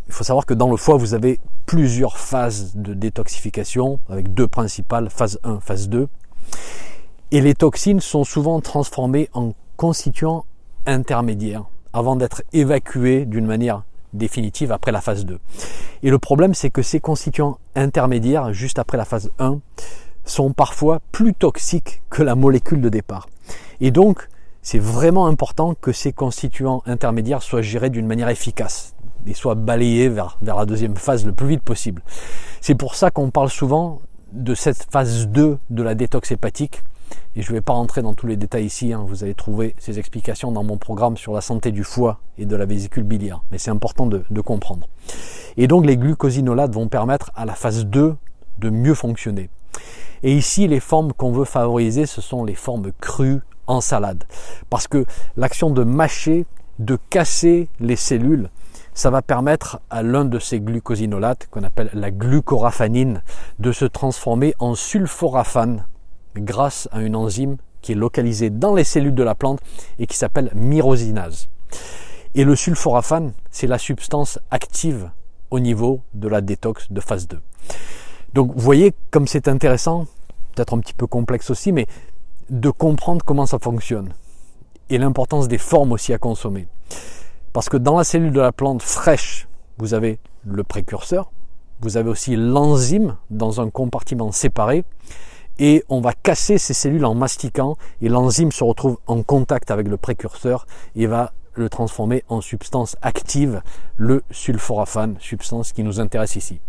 il 0.07 0.13
faut 0.13 0.23
savoir 0.23 0.45
que 0.45 0.53
dans 0.53 0.69
le 0.69 0.77
foie, 0.77 0.97
vous 0.97 1.13
avez 1.13 1.39
plusieurs 1.65 2.17
phases 2.17 2.75
de 2.75 2.93
détoxification, 2.93 3.99
avec 4.09 4.33
deux 4.33 4.47
principales, 4.47 5.09
phase 5.09 5.39
1, 5.43 5.59
phase 5.59 5.89
2. 5.89 6.07
Et 7.31 7.41
les 7.41 7.55
toxines 7.55 8.01
sont 8.01 8.23
souvent 8.23 8.61
transformées 8.61 9.29
en 9.33 9.53
constituants 9.77 10.45
intermédiaires 10.85 11.65
avant 11.91 12.15
d'être 12.15 12.43
évacuées 12.53 13.25
d'une 13.25 13.45
manière 13.45 13.83
définitive 14.13 14.71
après 14.71 14.91
la 14.91 15.01
phase 15.01 15.25
2. 15.25 15.39
Et 16.03 16.09
le 16.09 16.19
problème, 16.19 16.53
c'est 16.53 16.69
que 16.69 16.81
ces 16.81 16.99
constituants 16.99 17.57
intermédiaires, 17.75 18.53
juste 18.53 18.79
après 18.79 18.97
la 18.97 19.05
phase 19.05 19.31
1, 19.39 19.59
sont 20.25 20.53
parfois 20.53 21.01
plus 21.11 21.33
toxiques 21.33 22.01
que 22.09 22.23
la 22.23 22.35
molécule 22.35 22.81
de 22.81 22.89
départ. 22.89 23.27
Et 23.81 23.91
donc, 23.91 24.27
c'est 24.65 24.79
vraiment 24.79 25.27
important 25.27 25.75
que 25.79 25.91
ces 25.91 26.11
constituants 26.11 26.81
intermédiaires 26.87 27.43
soient 27.43 27.61
gérés 27.61 27.91
d'une 27.91 28.07
manière 28.07 28.29
efficace 28.29 28.95
et 29.27 29.35
soient 29.35 29.53
balayés 29.53 30.09
vers, 30.09 30.39
vers 30.41 30.57
la 30.57 30.65
deuxième 30.65 30.97
phase 30.97 31.23
le 31.23 31.33
plus 31.33 31.47
vite 31.47 31.61
possible. 31.61 32.01
C'est 32.61 32.73
pour 32.73 32.95
ça 32.95 33.11
qu'on 33.11 33.29
parle 33.29 33.49
souvent 33.49 34.01
de 34.33 34.55
cette 34.55 34.87
phase 34.91 35.27
2 35.27 35.59
de 35.69 35.83
la 35.83 35.93
détox 35.93 36.31
hépatique 36.31 36.81
et 37.35 37.43
je 37.43 37.51
ne 37.51 37.57
vais 37.57 37.61
pas 37.61 37.73
rentrer 37.73 38.01
dans 38.01 38.15
tous 38.15 38.25
les 38.25 38.37
détails 38.37 38.65
ici, 38.65 38.91
hein. 38.91 39.05
vous 39.07 39.23
allez 39.23 39.35
trouver 39.35 39.75
ces 39.77 39.99
explications 39.99 40.51
dans 40.51 40.63
mon 40.63 40.77
programme 40.77 41.15
sur 41.15 41.31
la 41.31 41.41
santé 41.41 41.71
du 41.71 41.83
foie 41.83 42.19
et 42.39 42.47
de 42.47 42.55
la 42.55 42.65
vésicule 42.65 43.03
biliaire, 43.03 43.43
mais 43.51 43.59
c'est 43.59 43.69
important 43.69 44.07
de, 44.07 44.41
comprendre. 44.41 44.87
Et 45.57 45.67
donc 45.67 45.85
les 45.85 45.95
glucosinolates 45.95 46.73
vont 46.73 46.87
permettre 46.87 47.31
à 47.35 47.45
la 47.45 47.53
phase 47.53 47.85
2 47.85 48.15
de 48.57 48.69
mieux 48.71 48.95
fonctionner. 48.95 49.51
Et 50.23 50.35
ici, 50.35 50.67
les 50.67 50.79
formes 50.79 51.13
qu'on 51.13 51.31
veut 51.31 51.45
favoriser, 51.45 52.07
ce 52.07 52.19
sont 52.19 52.45
les 52.45 52.55
formes 52.55 52.91
crues 52.99 53.41
en 53.67 53.81
salade. 53.81 54.23
Parce 54.69 54.87
que 54.87 55.05
l'action 55.37 55.69
de 55.69 55.83
mâcher, 55.83 56.45
de 56.79 56.97
casser 57.09 57.69
les 57.79 57.95
cellules, 57.95 58.49
ça 58.93 59.09
va 59.09 59.21
permettre 59.21 59.79
à 59.89 60.03
l'un 60.03 60.25
de 60.25 60.39
ces 60.39 60.59
glucosinolates, 60.59 61.47
qu'on 61.51 61.63
appelle 61.63 61.89
la 61.93 62.11
glucoraphanine, 62.11 63.23
de 63.59 63.71
se 63.71 63.85
transformer 63.85 64.55
en 64.59 64.73
sulforaphane 64.73 65.85
grâce 66.35 66.87
à 66.91 67.01
une 67.01 67.15
enzyme 67.15 67.57
qui 67.81 67.91
est 67.91 67.95
localisée 67.95 68.49
dans 68.49 68.73
les 68.73 68.83
cellules 68.83 69.13
de 69.13 69.23
la 69.23 69.35
plante 69.35 69.59
et 69.99 70.07
qui 70.07 70.17
s'appelle 70.17 70.49
myrosinase. 70.55 71.49
Et 72.33 72.43
le 72.43 72.55
sulforaphane, 72.55 73.33
c'est 73.51 73.67
la 73.67 73.77
substance 73.77 74.39
active 74.49 75.11
au 75.51 75.59
niveau 75.59 76.01
de 76.13 76.27
la 76.27 76.41
détox 76.41 76.91
de 76.91 76.99
phase 76.99 77.27
2. 77.27 77.39
Donc 78.33 78.51
vous 78.53 78.61
voyez 78.61 78.93
comme 79.11 79.27
c'est 79.27 79.47
intéressant, 79.47 80.05
peut-être 80.55 80.73
un 80.73 80.79
petit 80.79 80.93
peu 80.93 81.07
complexe 81.07 81.49
aussi, 81.49 81.71
mais 81.71 81.85
de 82.49 82.69
comprendre 82.69 83.23
comment 83.25 83.45
ça 83.45 83.59
fonctionne 83.59 84.13
et 84.89 84.97
l'importance 84.97 85.47
des 85.47 85.57
formes 85.57 85.91
aussi 85.91 86.13
à 86.13 86.17
consommer. 86.17 86.67
Parce 87.53 87.69
que 87.69 87.77
dans 87.77 87.97
la 87.97 88.03
cellule 88.03 88.33
de 88.33 88.41
la 88.41 88.51
plante 88.51 88.81
fraîche, 88.81 89.47
vous 89.77 89.93
avez 89.93 90.19
le 90.45 90.63
précurseur, 90.63 91.31
vous 91.81 91.97
avez 91.97 92.09
aussi 92.09 92.35
l'enzyme 92.35 93.17
dans 93.29 93.61
un 93.61 93.69
compartiment 93.69 94.31
séparé, 94.31 94.83
et 95.57 95.83
on 95.87 96.01
va 96.01 96.13
casser 96.13 96.57
ces 96.57 96.73
cellules 96.73 97.05
en 97.05 97.15
mastiquant 97.15 97.77
et 98.01 98.09
l'enzyme 98.09 98.51
se 98.51 98.63
retrouve 98.63 98.97
en 99.07 99.23
contact 99.23 99.71
avec 99.71 99.87
le 99.87 99.95
précurseur 99.97 100.67
et 100.95 101.07
va 101.07 101.31
le 101.53 101.69
transformer 101.69 102.25
en 102.27 102.41
substance 102.41 102.97
active, 103.01 103.61
le 103.95 104.23
sulforaphane, 104.31 105.15
substance 105.21 105.71
qui 105.71 105.83
nous 105.83 106.01
intéresse 106.01 106.35
ici. 106.35 106.59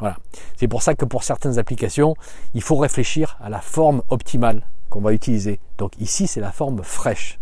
Voilà. 0.00 0.16
C'est 0.56 0.66
pour 0.66 0.82
ça 0.82 0.94
que 0.96 1.04
pour 1.04 1.22
certaines 1.22 1.60
applications, 1.60 2.16
il 2.54 2.62
faut 2.62 2.76
réfléchir 2.76 3.38
à 3.40 3.48
la 3.48 3.60
forme 3.60 4.02
optimale 4.08 4.66
qu'on 4.92 5.00
va 5.00 5.14
utiliser. 5.14 5.58
Donc 5.78 5.92
ici, 5.98 6.26
c'est 6.26 6.40
la 6.40 6.52
forme 6.52 6.82
fraîche. 6.82 7.40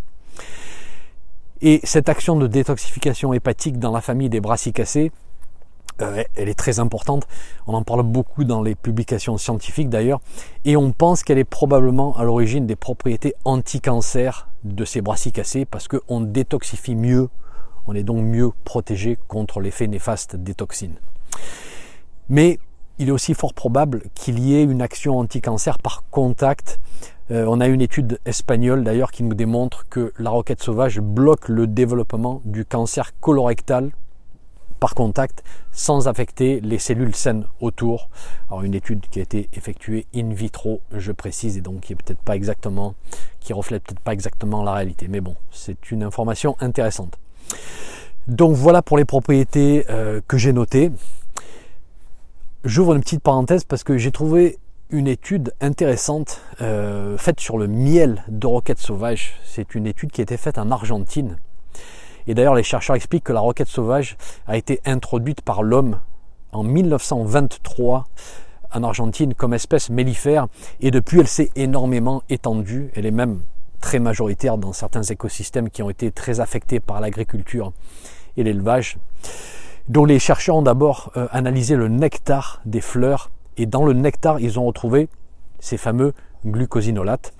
Et 1.61 1.81
cette 1.85 2.09
action 2.09 2.37
de 2.37 2.47
détoxification 2.47 3.35
hépatique 3.35 3.79
dans 3.79 3.91
la 3.91 4.01
famille 4.01 4.31
des 4.31 4.41
brassicacées, 4.41 5.11
euh, 6.01 6.23
elle 6.37 6.49
est 6.49 6.59
très 6.59 6.79
importante. 6.79 7.27
On 7.67 7.75
en 7.75 7.83
parle 7.83 8.05
beaucoup 8.05 8.45
dans 8.45 8.63
les 8.63 8.77
publications 8.77 9.37
scientifiques 9.37 9.91
d'ailleurs. 9.91 10.21
Et 10.65 10.77
on 10.77 10.93
pense 10.93 11.25
qu'elle 11.25 11.39
est 11.39 11.45
probablement 11.45 12.17
à 12.17 12.25
l'origine 12.25 12.67
des 12.67 12.77
propriétés 12.77 13.35
anti-cancer 13.45 14.49
de 14.63 14.85
ces 14.85 15.01
brassicacées 15.03 15.65
parce 15.65 15.89
qu'on 15.89 16.21
détoxifie 16.21 16.95
mieux. 16.95 17.29
On 17.89 17.95
est 17.95 18.05
donc 18.05 18.25
mieux 18.25 18.53
protégé 18.65 19.19
contre 19.27 19.61
l'effet 19.61 19.89
néfaste 19.89 20.37
des 20.37 20.55
toxines. 20.55 20.97
Mais 22.29 22.61
il 22.99 23.09
est 23.09 23.13
aussi 23.13 23.35
fort 23.35 23.55
probable 23.55 24.05
qu'il 24.15 24.39
y 24.39 24.55
ait 24.55 24.63
une 24.63 24.83
action 24.83 25.19
anti-cancer 25.19 25.79
par 25.79 26.05
contact. 26.11 26.79
Euh, 27.31 27.45
on 27.47 27.61
a 27.61 27.69
une 27.69 27.81
étude 27.81 28.19
espagnole 28.25 28.83
d'ailleurs 28.83 29.13
qui 29.13 29.23
nous 29.23 29.35
démontre 29.35 29.89
que 29.89 30.13
la 30.19 30.31
roquette 30.31 30.63
sauvage 30.63 31.01
bloque 31.01 31.49
le 31.49 31.67
développement 31.67 32.43
du 32.45 32.65
cancer 32.65 33.13
colorectal 33.21 33.91
par 34.81 34.95
contact 34.95 35.45
sans 35.71 36.09
affecter 36.09 36.61
les 36.61 36.79
cellules 36.79 37.15
saines 37.15 37.45
autour. 37.61 38.09
Alors 38.49 38.63
une 38.63 38.75
étude 38.75 39.03
qui 39.11 39.21
a 39.21 39.23
été 39.23 39.49
effectuée 39.53 40.07
in 40.15 40.33
vitro, 40.33 40.81
je 40.93 41.13
précise, 41.13 41.59
et 41.59 41.61
donc 41.61 41.83
qui 41.83 41.93
est 41.93 41.97
peut-être 41.97 42.21
pas 42.21 42.35
exactement, 42.35 42.95
qui 43.39 43.53
reflète 43.53 43.85
peut-être 43.85 44.01
pas 44.01 44.15
exactement 44.15 44.65
la 44.65 44.73
réalité. 44.73 45.07
Mais 45.09 45.21
bon, 45.21 45.37
c'est 45.53 45.91
une 45.91 46.03
information 46.03 46.57
intéressante. 46.61 47.19
Donc 48.27 48.57
voilà 48.57 48.83
pour 48.83 48.97
les 48.97 49.05
propriétés 49.05 49.85
euh, 49.91 50.21
que 50.27 50.39
j'ai 50.39 50.53
notées. 50.53 50.91
J'ouvre 52.65 52.95
une 52.95 53.01
petite 53.01 53.23
parenthèse 53.23 53.65
parce 53.65 53.85
que 53.85 53.97
j'ai 53.99 54.11
trouvé 54.11 54.59
une 54.91 55.07
étude 55.07 55.53
intéressante 55.61 56.41
euh, 56.61 57.17
faite 57.19 57.41
sur 57.41 57.59
le 57.59 57.67
miel 57.67 58.25
de 58.29 58.47
roquette 58.47 58.79
sauvage. 58.79 59.35
C'est 59.45 59.75
une 59.75 59.87
étude 59.87 60.11
qui 60.11 60.21
a 60.21 60.25
été 60.25 60.37
faite 60.37 60.59
en 60.59 60.71
Argentine 60.71 61.37
et 62.27 62.35
d'ailleurs, 62.35 62.55
les 62.55 62.63
chercheurs 62.63 62.97
expliquent 62.97 63.25
que 63.25 63.33
la 63.33 63.41
roquette 63.41 63.69
sauvage 63.69 64.17
a 64.47 64.57
été 64.57 64.81
introduite 64.85 65.41
par 65.41 65.63
l'homme 65.63 65.99
en 66.53 66.63
1923 66.63 68.07
en 68.73 68.83
Argentine 68.85 69.35
comme 69.35 69.55
espèce 69.55 69.91
mellifère 69.91 70.47
et 70.81 70.91
depuis 70.91 71.21
elle 71.21 71.27
s'est 71.27 71.51
énormément 71.57 72.23
étendue. 72.29 72.91
Elle 72.95 73.07
est 73.07 73.11
même 73.11 73.41
très 73.81 73.99
majoritaire 73.99 74.59
dans 74.59 74.73
certains 74.73 75.03
écosystèmes 75.03 75.71
qui 75.71 75.83
ont 75.83 75.91
été 75.91 76.13
très 76.13 76.41
affectés 76.41 76.81
par 76.81 77.01
l'agriculture 77.01 77.73
et 78.37 78.45
l'élevage. 78.45 78.99
Donc 79.89 80.07
les 80.07 80.19
chercheurs 80.19 80.57
ont 80.57 80.63
d'abord 80.63 81.11
euh, 81.17 81.27
analysé 81.33 81.75
le 81.75 81.89
nectar 81.89 82.61
des 82.65 82.81
fleurs 82.81 83.31
et 83.61 83.67
dans 83.67 83.85
le 83.85 83.93
nectar 83.93 84.41
ils 84.41 84.59
ont 84.59 84.67
retrouvé 84.67 85.09
ces 85.59 85.77
fameux 85.77 86.13
glucosinolates 86.45 87.33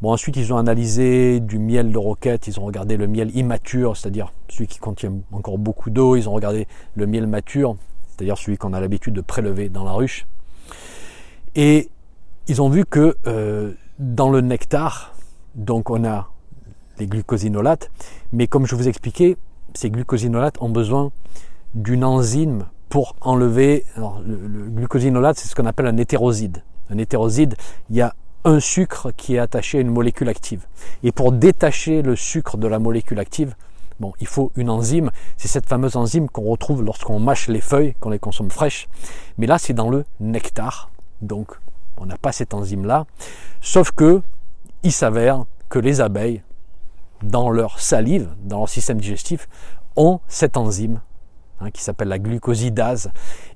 Bon, 0.00 0.12
ensuite, 0.12 0.36
ils 0.36 0.52
ont 0.52 0.58
analysé 0.58 1.40
du 1.40 1.58
miel 1.58 1.90
de 1.90 1.98
roquette, 1.98 2.46
ils 2.46 2.60
ont 2.60 2.64
regardé 2.64 2.96
le 2.96 3.08
miel 3.08 3.36
immature, 3.36 3.96
c'est-à-dire 3.96 4.32
celui 4.48 4.68
qui 4.68 4.78
contient 4.78 5.12
encore 5.32 5.58
beaucoup 5.58 5.90
d'eau, 5.90 6.14
ils 6.14 6.28
ont 6.28 6.32
regardé 6.32 6.68
le 6.94 7.08
miel 7.08 7.26
mature, 7.26 7.76
c'est-à-dire 8.06 8.38
celui 8.38 8.58
qu'on 8.58 8.72
a 8.74 8.80
l'habitude 8.80 9.12
de 9.14 9.20
prélever 9.20 9.68
dans 9.68 9.82
la 9.82 9.90
ruche. 9.90 10.24
Et 11.56 11.90
ils 12.46 12.62
ont 12.62 12.68
vu 12.68 12.84
que 12.84 13.16
euh, 13.26 13.72
dans 13.98 14.30
le 14.30 14.40
nectar, 14.40 15.16
donc 15.56 15.90
on 15.90 16.04
a 16.04 16.30
les 17.00 17.08
glucosinolates, 17.08 17.90
mais 18.32 18.46
comme 18.46 18.66
je 18.66 18.76
vous 18.76 18.86
expliquais, 18.86 19.36
ces 19.74 19.90
glucosinolates 19.90 20.62
ont 20.62 20.70
besoin 20.70 21.10
d'une 21.74 22.04
enzyme 22.04 22.66
pour 22.88 23.16
enlever. 23.20 23.84
Le, 23.96 24.36
glucosinolate, 24.70 25.38
c'est 25.38 25.48
ce 25.48 25.54
qu'on 25.54 25.66
appelle 25.66 25.86
un 25.86 25.96
hétéroside. 25.96 26.62
Un 26.90 26.98
hétéroside, 26.98 27.54
il 27.90 27.96
y 27.96 28.00
a 28.00 28.14
un 28.44 28.60
sucre 28.60 29.10
qui 29.16 29.34
est 29.34 29.38
attaché 29.38 29.78
à 29.78 29.80
une 29.80 29.90
molécule 29.90 30.28
active. 30.28 30.66
Et 31.02 31.12
pour 31.12 31.32
détacher 31.32 32.02
le 32.02 32.16
sucre 32.16 32.56
de 32.56 32.66
la 32.66 32.78
molécule 32.78 33.18
active, 33.18 33.54
il 34.20 34.26
faut 34.26 34.52
une 34.56 34.70
enzyme. 34.70 35.10
C'est 35.36 35.48
cette 35.48 35.66
fameuse 35.66 35.96
enzyme 35.96 36.28
qu'on 36.28 36.44
retrouve 36.44 36.82
lorsqu'on 36.82 37.18
mâche 37.18 37.48
les 37.48 37.60
feuilles, 37.60 37.94
qu'on 38.00 38.10
les 38.10 38.18
consomme 38.18 38.50
fraîches. 38.50 38.88
Mais 39.38 39.46
là, 39.46 39.58
c'est 39.58 39.74
dans 39.74 39.90
le 39.90 40.04
nectar. 40.20 40.90
Donc, 41.20 41.58
on 41.96 42.06
n'a 42.06 42.16
pas 42.16 42.32
cette 42.32 42.54
enzyme-là. 42.54 43.06
Sauf 43.60 43.90
que, 43.90 44.22
il 44.84 44.92
s'avère 44.92 45.44
que 45.68 45.78
les 45.78 46.00
abeilles, 46.00 46.42
dans 47.22 47.50
leur 47.50 47.80
salive, 47.80 48.28
dans 48.44 48.60
leur 48.60 48.68
système 48.68 49.00
digestif, 49.00 49.48
ont 49.96 50.20
cette 50.28 50.56
enzyme 50.56 51.00
hein, 51.60 51.70
qui 51.70 51.82
s'appelle 51.82 52.08
la 52.08 52.18
glucosidase 52.18 53.10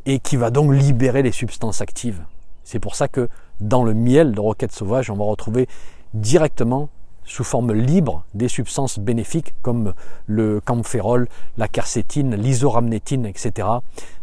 et 0.06 0.18
qui 0.18 0.36
va 0.36 0.50
donc 0.50 0.72
libérer 0.72 1.22
les 1.22 1.32
substances 1.32 1.80
actives. 1.80 2.22
C'est 2.64 2.78
pour 2.78 2.94
ça 2.94 3.08
que 3.08 3.28
dans 3.60 3.84
le 3.84 3.94
miel 3.94 4.32
de 4.32 4.40
roquette 4.40 4.72
sauvage, 4.72 5.10
on 5.10 5.16
va 5.16 5.24
retrouver 5.24 5.68
directement 6.14 6.88
sous 7.24 7.44
forme 7.44 7.72
libre 7.72 8.24
des 8.34 8.48
substances 8.48 8.98
bénéfiques 8.98 9.54
comme 9.62 9.94
le 10.26 10.60
camphérol, 10.60 11.28
la 11.56 11.68
quercétine, 11.68 12.34
l'isoramnétine, 12.34 13.26
etc. 13.26 13.68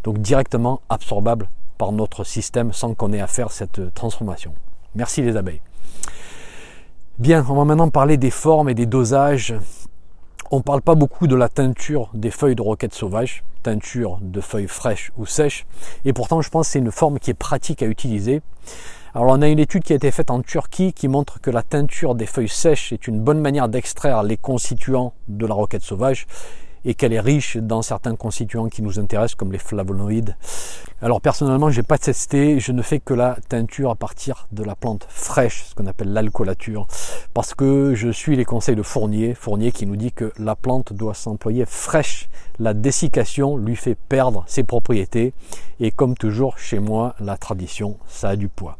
Donc 0.03 0.19
directement 0.19 0.81
absorbables 0.89 1.47
par 1.77 1.91
notre 1.91 2.23
système 2.23 2.73
sans 2.73 2.93
qu'on 2.93 3.13
ait 3.13 3.21
à 3.21 3.27
faire 3.27 3.51
cette 3.51 3.93
transformation. 3.93 4.53
Merci 4.95 5.21
les 5.21 5.37
abeilles. 5.37 5.61
Bien, 7.19 7.45
on 7.49 7.55
va 7.55 7.65
maintenant 7.65 7.89
parler 7.89 8.17
des 8.17 8.31
formes 8.31 8.69
et 8.69 8.73
des 8.73 8.85
dosages. 8.85 9.53
On 10.51 10.57
ne 10.57 10.61
parle 10.61 10.81
pas 10.81 10.95
beaucoup 10.95 11.27
de 11.27 11.35
la 11.35 11.47
teinture 11.47 12.09
des 12.13 12.31
feuilles 12.31 12.55
de 12.55 12.61
roquette 12.61 12.93
sauvage, 12.93 13.43
teinture 13.59 14.19
de 14.21 14.41
feuilles 14.41 14.67
fraîches 14.67 15.11
ou 15.17 15.25
sèches, 15.25 15.65
et 16.05 16.13
pourtant 16.13 16.41
je 16.41 16.49
pense 16.49 16.67
que 16.67 16.73
c'est 16.73 16.79
une 16.79 16.91
forme 16.91 17.19
qui 17.19 17.31
est 17.31 17.35
pratique 17.35 17.83
à 17.83 17.85
utiliser. 17.85 18.41
Alors 19.13 19.27
on 19.29 19.41
a 19.41 19.47
une 19.47 19.59
étude 19.59 19.83
qui 19.83 19.93
a 19.93 19.95
été 19.95 20.11
faite 20.11 20.31
en 20.31 20.41
Turquie 20.41 20.93
qui 20.93 21.07
montre 21.07 21.41
que 21.41 21.49
la 21.49 21.63
teinture 21.63 22.15
des 22.15 22.25
feuilles 22.25 22.47
sèches 22.47 22.93
est 22.93 23.07
une 23.07 23.19
bonne 23.19 23.39
manière 23.39 23.67
d'extraire 23.67 24.23
les 24.23 24.37
constituants 24.37 25.13
de 25.27 25.45
la 25.45 25.53
roquette 25.53 25.83
sauvage 25.83 26.27
et 26.85 26.93
qu'elle 26.93 27.13
est 27.13 27.19
riche 27.19 27.57
dans 27.57 27.81
certains 27.81 28.15
constituants 28.15 28.69
qui 28.69 28.81
nous 28.81 28.99
intéressent 28.99 29.35
comme 29.35 29.51
les 29.51 29.59
flavonoïdes. 29.59 30.35
Alors 31.01 31.21
personnellement, 31.21 31.69
je 31.69 31.79
n'ai 31.79 31.83
pas 31.83 31.97
testé, 31.97 32.59
je 32.59 32.71
ne 32.71 32.81
fais 32.81 32.99
que 32.99 33.13
la 33.13 33.37
teinture 33.47 33.89
à 33.89 33.95
partir 33.95 34.47
de 34.51 34.63
la 34.63 34.75
plante 34.75 35.05
fraîche, 35.09 35.65
ce 35.69 35.75
qu'on 35.75 35.87
appelle 35.87 36.11
l'alcoolature, 36.11 36.87
parce 37.33 37.53
que 37.53 37.93
je 37.95 38.09
suis 38.09 38.35
les 38.35 38.45
conseils 38.45 38.75
de 38.75 38.83
Fournier, 38.83 39.33
Fournier 39.33 39.71
qui 39.71 39.85
nous 39.85 39.95
dit 39.95 40.11
que 40.11 40.33
la 40.37 40.55
plante 40.55 40.93
doit 40.93 41.13
s'employer 41.13 41.65
fraîche. 41.65 42.29
La 42.59 42.73
dessiccation 42.73 43.55
lui 43.55 43.75
fait 43.75 43.95
perdre 43.95 44.43
ses 44.47 44.63
propriétés 44.63 45.33
et 45.79 45.91
comme 45.91 46.15
toujours 46.15 46.57
chez 46.57 46.79
moi, 46.79 47.15
la 47.19 47.37
tradition, 47.37 47.97
ça 48.07 48.29
a 48.29 48.35
du 48.35 48.49
poids. 48.49 48.77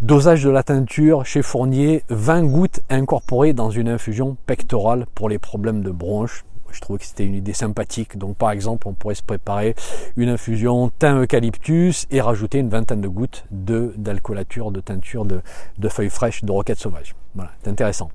Dosage 0.00 0.42
de 0.42 0.50
la 0.50 0.64
teinture 0.64 1.24
chez 1.24 1.42
Fournier, 1.42 2.02
20 2.08 2.42
gouttes 2.44 2.80
incorporées 2.90 3.52
dans 3.52 3.70
une 3.70 3.88
infusion 3.88 4.36
pectorale 4.46 5.06
pour 5.14 5.28
les 5.28 5.38
problèmes 5.38 5.82
de 5.82 5.92
bronches. 5.92 6.44
Je 6.72 6.80
trouvais 6.80 6.98
que 6.98 7.04
c'était 7.04 7.24
une 7.24 7.34
idée 7.34 7.52
sympathique. 7.52 8.18
Donc 8.18 8.36
par 8.36 8.50
exemple, 8.50 8.88
on 8.88 8.94
pourrait 8.94 9.14
se 9.14 9.22
préparer 9.22 9.74
une 10.16 10.28
infusion 10.28 10.90
thym 10.98 11.22
eucalyptus 11.22 12.06
et 12.10 12.20
rajouter 12.20 12.58
une 12.58 12.68
vingtaine 12.68 13.00
de 13.00 13.08
gouttes 13.08 13.44
de 13.50 13.92
d'alcoolature, 13.96 14.70
de 14.70 14.80
teinture 14.80 15.24
de, 15.24 15.40
de 15.78 15.88
feuilles 15.88 16.10
fraîches 16.10 16.44
de 16.44 16.50
roquette 16.50 16.78
sauvage. 16.78 17.14
Voilà, 17.34 17.50
c'est 17.62 17.70
intéressant. 17.70 18.10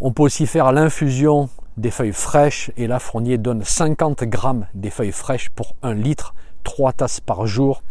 On 0.00 0.12
peut 0.12 0.24
aussi 0.24 0.46
faire 0.46 0.72
l'infusion 0.72 1.48
des 1.76 1.90
feuilles 1.90 2.12
fraîches 2.12 2.70
et 2.76 2.86
là 2.86 2.98
Fournier 2.98 3.38
donne 3.38 3.62
50 3.62 4.24
grammes 4.24 4.66
des 4.74 4.90
feuilles 4.90 5.12
fraîches 5.12 5.50
pour 5.50 5.74
1 5.82 5.94
litre, 5.94 6.34
3 6.64 6.92
tasses 6.92 7.20
par 7.20 7.46
jour. 7.46 7.82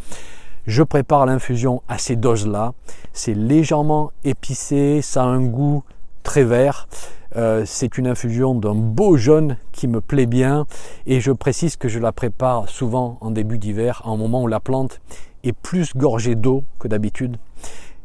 Je 0.67 0.81
prépare 0.81 1.25
l'infusion 1.27 1.83
à 1.87 1.99
ces 1.99 2.15
doses-là. 2.15 2.73
C'est 3.13 3.35
légèrement 3.35 4.11
épicé, 4.23 5.01
ça 5.03 5.23
a 5.23 5.27
un 5.27 5.41
goût 5.41 5.83
très 6.25 6.43
vert. 6.43 6.89
Euh, 7.37 7.63
c'est 7.65 7.97
une 7.97 8.07
infusion 8.07 8.55
d'un 8.55 8.75
beau 8.75 9.15
jaune 9.15 9.57
qui 9.71 9.87
me 9.87 10.01
plaît 10.01 10.25
bien 10.25 10.65
et 11.05 11.21
je 11.21 11.31
précise 11.31 11.77
que 11.77 11.87
je 11.87 11.99
la 11.99 12.11
prépare 12.11 12.67
souvent 12.67 13.17
en 13.21 13.31
début 13.31 13.57
d'hiver, 13.57 14.01
en 14.03 14.17
moment 14.17 14.43
où 14.43 14.47
la 14.47 14.59
plante 14.59 14.99
est 15.43 15.53
plus 15.53 15.95
gorgée 15.95 16.35
d'eau 16.35 16.63
que 16.79 16.87
d'habitude. 16.87 17.37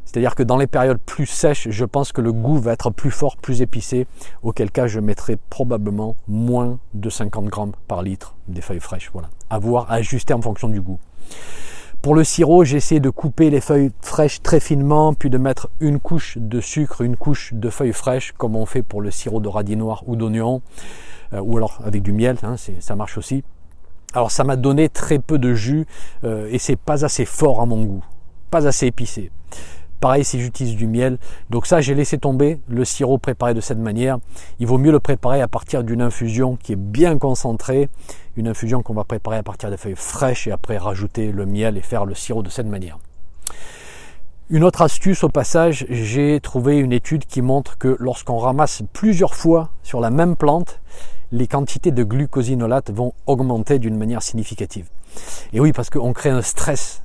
C'est-à-dire 0.05 0.35
que 0.35 0.43
dans 0.43 0.57
les 0.57 0.67
périodes 0.67 0.99
plus 0.99 1.27
sèches, 1.27 1.69
je 1.71 1.85
pense 1.85 2.11
que 2.11 2.21
le 2.21 2.33
goût 2.33 2.59
va 2.59 2.73
être 2.73 2.91
plus 2.91 3.13
fort, 3.13 3.37
plus 3.37 3.63
épicé, 3.63 4.09
auquel 4.43 4.71
cas 4.73 4.89
je 4.89 4.99
mettrai 4.99 5.37
probablement 5.49 6.17
moins 6.27 6.79
de 6.95 7.09
50 7.09 7.47
grammes 7.47 7.73
par 7.87 8.03
litre 8.03 8.35
des 8.49 8.61
feuilles 8.61 8.81
fraîches. 8.81 9.11
Voilà. 9.13 9.31
À 9.51 9.61
voir, 9.61 9.91
à 9.91 9.95
ajuster 9.95 10.35
en 10.35 10.43
fonction 10.43 10.69
du 10.69 10.81
goût. 10.81 10.99
Pour 12.03 12.15
le 12.15 12.25
sirop, 12.25 12.65
j'essaie 12.65 12.99
de 12.99 13.11
couper 13.11 13.51
les 13.51 13.61
feuilles 13.61 13.91
fraîches 14.01 14.41
très 14.41 14.59
finement, 14.59 15.13
puis 15.13 15.29
de 15.29 15.37
mettre 15.37 15.69
une 15.81 16.01
couche 16.01 16.39
de 16.39 16.59
sucre, 16.59 17.03
une 17.03 17.15
couche 17.15 17.53
de 17.53 17.69
feuilles 17.69 17.93
fraîches, 17.93 18.33
comme 18.33 18.57
on 18.57 18.65
fait 18.65 18.81
pour 18.81 19.03
le 19.03 19.11
sirop 19.11 19.41
de 19.41 19.49
radis 19.49 19.77
noir 19.77 20.03
ou 20.07 20.17
d'oignon, 20.17 20.63
euh, 21.35 21.41
ou 21.41 21.59
alors 21.59 21.79
avec 21.85 22.03
du 22.03 22.13
miel, 22.13 22.39
hein, 22.43 22.55
ça 22.57 22.97
marche 22.97 23.19
aussi. 23.19 23.45
Alors 24.15 24.31
ça 24.31 24.45
m'a 24.45 24.57
donné 24.57 24.89
très 24.89 25.19
peu 25.19 25.37
de 25.37 25.53
jus 25.53 25.87
euh, 26.25 26.49
et 26.51 26.59
c'est 26.59 26.77
pas 26.77 27.05
assez 27.05 27.27
fort 27.27 27.61
à 27.61 27.67
mon 27.67 27.85
goût, 27.85 28.05
pas 28.51 28.67
assez 28.67 28.87
épicé. 28.87 29.31
Pareil 30.01 30.25
si 30.25 30.41
j'utilise 30.41 30.77
du 30.77 30.87
miel. 30.87 31.19
Donc 31.51 31.67
ça, 31.67 31.81
j'ai 31.83 31.95
laissé 31.95 32.17
tomber 32.17 32.59
le 32.69 32.85
sirop 32.87 33.19
préparé 33.19 33.53
de 33.53 33.61
cette 33.61 33.79
manière. 33.79 34.19
Il 34.59 34.67
vaut 34.67 34.79
mieux 34.79 34.93
le 34.93 35.01
préparer 35.01 35.43
à 35.43 35.49
partir 35.49 35.85
d'une 35.85 36.01
infusion 36.01 36.57
qui 36.57 36.73
est 36.73 36.77
bien 36.77 37.19
concentrée, 37.19 37.91
une 38.37 38.49
infusion 38.49 38.83
qu'on 38.83 38.95
va 38.95 39.05
préparer 39.05 39.37
à 39.37 39.43
partir 39.43 39.71
des 39.71 39.77
feuilles 39.77 39.95
fraîches 39.97 40.47
et 40.47 40.53
après 40.53 40.79
rajouter 40.79 41.33
le 41.33 41.45
miel 41.45 41.77
et 41.77 41.83
faire 41.83 42.07
le 42.07 42.15
sirop 42.15 42.43
de 42.43 42.49
cette 42.49 42.67
manière. 42.67 42.99
Une 44.49 44.65
autre 44.65 44.83
astuce 44.83 45.23
au 45.23 45.29
passage, 45.29 45.87
j'ai 45.91 46.41
trouvé 46.41 46.79
une 46.79 46.93
étude 46.93 47.25
qui 47.25 47.43
montre 47.43 47.79
que 47.79 47.97
lorsqu'on 48.01 48.39
ramasse 48.39 48.83
plusieurs 48.93 49.35
fois 49.35 49.71
sur 49.85 50.01
la 50.01 50.11
même 50.11 50.35
plante, 50.35 50.81
les 51.31 51.47
quantités 51.47 51.93
de 51.93 52.03
glucosinolate 52.03 52.91
vont 52.91 53.13
augmenter 53.27 53.79
d'une 53.79 53.97
manière 53.97 54.23
significative. 54.23 54.89
Et 55.53 55.61
oui, 55.61 55.73
parce 55.73 55.91
qu'on 55.91 56.13
crée 56.13 56.31
un 56.31 56.43
stress 56.43 57.03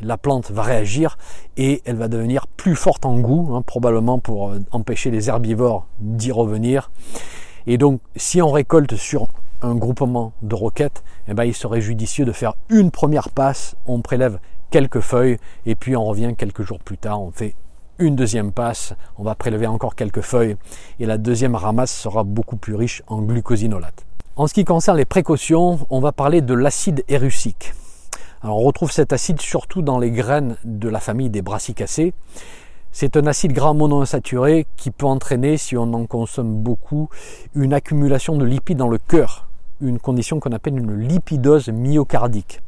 la 0.00 0.16
plante 0.16 0.50
va 0.50 0.62
réagir 0.62 1.18
et 1.56 1.82
elle 1.84 1.96
va 1.96 2.08
devenir 2.08 2.46
plus 2.46 2.76
forte 2.76 3.06
en 3.06 3.18
goût, 3.18 3.54
hein, 3.54 3.62
probablement 3.62 4.18
pour 4.18 4.50
euh, 4.50 4.60
empêcher 4.70 5.10
les 5.10 5.28
herbivores 5.28 5.86
d'y 5.98 6.32
revenir. 6.32 6.90
Et 7.66 7.78
donc, 7.78 8.00
si 8.16 8.40
on 8.40 8.50
récolte 8.50 8.96
sur 8.96 9.28
un 9.62 9.74
groupement 9.74 10.32
de 10.42 10.54
roquettes, 10.54 11.02
eh 11.26 11.34
ben, 11.34 11.44
il 11.44 11.54
serait 11.54 11.80
judicieux 11.80 12.24
de 12.24 12.32
faire 12.32 12.54
une 12.68 12.90
première 12.90 13.30
passe, 13.30 13.76
on 13.86 14.00
prélève 14.00 14.38
quelques 14.70 15.00
feuilles 15.00 15.38
et 15.66 15.74
puis 15.74 15.96
on 15.96 16.04
revient 16.04 16.34
quelques 16.36 16.62
jours 16.62 16.78
plus 16.78 16.98
tard, 16.98 17.20
on 17.20 17.30
fait 17.30 17.54
une 17.98 18.14
deuxième 18.14 18.52
passe, 18.52 18.94
on 19.16 19.24
va 19.24 19.34
prélever 19.34 19.66
encore 19.66 19.96
quelques 19.96 20.20
feuilles 20.20 20.56
et 21.00 21.06
la 21.06 21.18
deuxième 21.18 21.56
ramasse 21.56 21.92
sera 21.92 22.22
beaucoup 22.22 22.56
plus 22.56 22.74
riche 22.74 23.02
en 23.08 23.20
glucosinolate. 23.22 24.06
En 24.36 24.46
ce 24.46 24.54
qui 24.54 24.64
concerne 24.64 24.96
les 24.96 25.04
précautions, 25.04 25.80
on 25.90 26.00
va 26.00 26.12
parler 26.12 26.40
de 26.40 26.54
l'acide 26.54 27.04
érucique. 27.08 27.74
On 28.44 28.62
retrouve 28.62 28.92
cet 28.92 29.12
acide 29.12 29.40
surtout 29.40 29.82
dans 29.82 29.98
les 29.98 30.12
graines 30.12 30.56
de 30.64 30.88
la 30.88 31.00
famille 31.00 31.28
des 31.28 31.42
brassicacées. 31.42 32.14
C'est 32.92 33.16
un 33.16 33.26
acide 33.26 33.52
gras 33.52 33.72
monoinsaturé 33.72 34.66
qui 34.76 34.92
peut 34.92 35.06
entraîner, 35.06 35.56
si 35.56 35.76
on 35.76 35.92
en 35.92 36.06
consomme 36.06 36.54
beaucoup, 36.54 37.08
une 37.56 37.74
accumulation 37.74 38.36
de 38.36 38.44
lipides 38.44 38.78
dans 38.78 38.88
le 38.88 38.98
cœur, 38.98 39.48
une 39.80 39.98
condition 39.98 40.38
qu'on 40.38 40.52
appelle 40.52 40.78
une 40.78 40.94
lipidose 40.94 41.68
myocardique. 41.68 42.62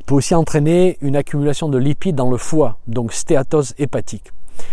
Il 0.00 0.04
peut 0.04 0.14
aussi 0.16 0.34
entraîner 0.34 0.98
une 1.00 1.14
accumulation 1.14 1.68
de 1.68 1.78
lipides 1.78 2.16
dans 2.16 2.30
le 2.30 2.36
foie, 2.36 2.78
donc 2.88 3.12
stéatose 3.12 3.74
hépatique. 3.78 4.32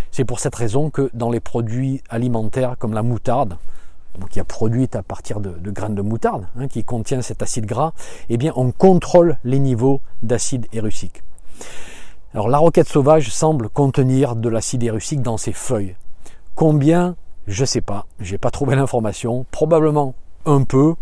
C'est 0.10 0.26
pour 0.26 0.40
cette 0.40 0.56
raison 0.56 0.90
que 0.90 1.12
dans 1.14 1.30
les 1.30 1.40
produits 1.40 2.02
alimentaires 2.10 2.76
comme 2.80 2.94
la 2.94 3.04
moutarde, 3.04 3.58
qui 4.28 4.40
est 4.40 4.44
produite 4.44 4.96
à 4.96 5.04
partir 5.04 5.40
de, 5.40 5.72
graines 5.72 5.96
de 5.96 6.02
moutarde, 6.02 6.48
hein, 6.58 6.68
qui 6.68 6.84
contient 6.84 7.22
cet 7.22 7.42
acide 7.42 7.66
gras, 7.66 7.94
eh 8.30 8.38
bien 8.38 8.52
on 8.56 8.72
contrôle 8.72 9.38
les 9.44 9.60
niveaux 9.60 10.02
d'acide 10.24 10.68
érucique. 10.74 11.24
Alors 12.34 12.48
la 12.48 12.58
roquette 12.58 12.88
sauvage 12.88 13.32
semble 13.32 13.70
contenir 13.70 14.36
de 14.36 14.50
l'acide 14.50 14.84
érucique 14.84 15.22
dans 15.22 15.38
ses 15.38 15.54
feuilles. 15.54 15.96
Combien? 16.56 17.16
Je 17.48 17.62
ne 17.62 17.66
sais 17.66 17.82
pas, 17.82 18.06
j'ai 18.20 18.38
pas 18.38 18.52
trouvé 18.52 18.76
l'information. 18.76 19.46
Probablement 19.50 20.14
un 20.46 20.64
peu 20.64 20.96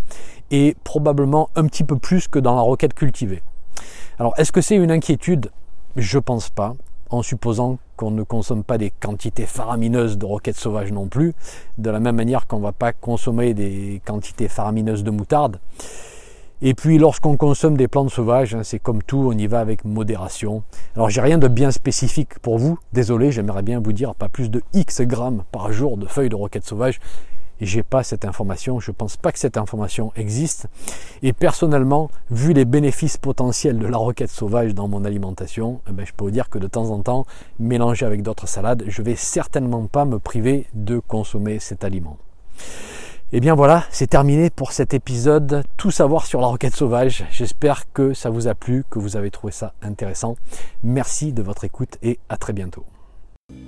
et 0.52 0.76
probablement 0.84 1.50
un 1.56 1.66
petit 1.66 1.84
peu 1.84 1.98
plus 1.98 2.28
que 2.28 2.40
dans 2.40 2.56
la 2.56 2.62
roquette 2.62 2.94
cultivée. 2.94 3.44
Alors 4.20 4.34
est-ce 4.38 4.52
que 4.52 4.62
c'est 4.62 4.76
une 4.76 4.92
inquiétude? 4.92 5.52
Je 5.96 6.20
pense 6.20 6.50
pas 6.50 6.74
en 7.10 7.22
supposant 7.22 7.78
qu'on 7.98 8.12
ne 8.12 8.24
consomme 8.24 8.64
pas 8.64 8.78
des 8.78 8.92
quantités 8.92 9.46
faramineuses 9.46 10.18
de 10.18 10.26
roquettes 10.26 10.56
sauvages 10.56 10.94
non 10.94 11.08
plus, 11.08 11.34
de 11.78 11.90
la 11.90 12.00
même 12.00 12.16
manière 12.16 12.48
qu'on 12.48 12.60
ne 12.60 12.64
va 12.64 12.72
pas 12.72 12.94
consommer 12.94 13.54
des 13.54 14.02
quantités 14.06 14.48
faramineuses 14.48 15.04
de 15.04 15.12
moutarde. 15.12 15.60
Et 16.62 16.74
puis 16.74 16.98
lorsqu'on 16.98 17.38
consomme 17.38 17.78
des 17.78 17.88
plantes 17.88 18.10
sauvages, 18.10 18.56
hein, 18.56 18.64
c'est 18.64 18.80
comme 18.80 19.04
tout, 19.04 19.30
on 19.32 19.38
y 19.38 19.46
va 19.46 19.60
avec 19.60 19.86
modération. 19.86 20.64
Alors 20.96 21.10
j'ai 21.10 21.22
rien 21.22 21.38
de 21.38 21.48
bien 21.48 21.70
spécifique 21.70 22.40
pour 22.40 22.58
vous, 22.58 22.80
désolé, 22.94 23.32
j'aimerais 23.32 23.62
bien 23.62 23.80
vous 23.80 23.94
dire 23.94 24.16
pas 24.16 24.30
plus 24.30 24.50
de 24.50 24.64
X 24.74 25.02
grammes 25.02 25.44
par 25.52 25.72
jour 25.72 25.98
de 25.98 26.08
feuilles 26.08 26.30
de 26.30 26.36
roquettes 26.36 26.66
sauvages. 26.66 27.00
J'ai 27.62 27.84
pas 27.84 28.04
cette 28.04 28.26
information, 28.26 28.80
je 28.80 28.92
pense 28.92 29.18
pas 29.18 29.32
que 29.32 29.40
cette 29.40 29.58
information 29.58 30.12
existe. 30.16 30.68
Et 31.24 31.34
personnellement, 31.34 32.10
vu 32.30 32.54
les 32.54 32.66
bénéfices 32.66 33.18
potentiels 33.18 33.80
de 33.80 33.88
la 33.88 33.98
roquette 33.98 34.30
sauvage 34.30 34.74
dans 34.74 34.88
mon 34.88 35.06
alimentation, 35.06 35.82
eh 35.90 35.92
ben, 35.92 36.06
je 36.06 36.14
peux 36.14 36.26
vous 36.26 36.32
dire 36.32 36.50
que 36.50 36.60
de 36.60 36.68
temps 36.68 36.90
en 36.92 37.02
temps, 37.02 37.26
mélangé 37.60 38.06
avec 38.06 38.22
d'autres 38.22 38.48
salades, 38.48 38.84
je 38.88 39.02
vais 39.02 39.16
certainement 39.16 39.86
pas 39.88 40.06
me 40.06 40.20
priver 40.20 40.68
de 40.74 41.00
consommer 41.00 41.60
cet 41.60 41.84
aliment. 41.84 42.18
Et 43.34 43.38
eh 43.38 43.40
bien 43.42 43.56
voilà, 43.56 43.84
c'est 43.92 44.08
terminé 44.08 44.50
pour 44.50 44.72
cet 44.72 44.94
épisode 44.94 45.66
Tout 45.76 45.92
savoir 45.92 46.26
sur 46.26 46.40
la 46.40 46.48
roquette 46.48 46.78
sauvage. 46.78 47.26
J'espère 47.30 47.92
que 47.92 48.14
ça 48.14 48.30
vous 48.30 48.48
a 48.48 48.56
plu, 48.56 48.86
que 48.90 49.00
vous 49.00 49.18
avez 49.18 49.32
trouvé 49.32 49.52
ça 49.52 49.74
intéressant. 49.82 50.38
Merci 50.82 51.34
de 51.34 51.44
votre 51.44 51.66
écoute 51.66 51.98
et 52.02 52.20
à 52.30 52.38
très 52.38 52.54
bientôt. 52.54 52.86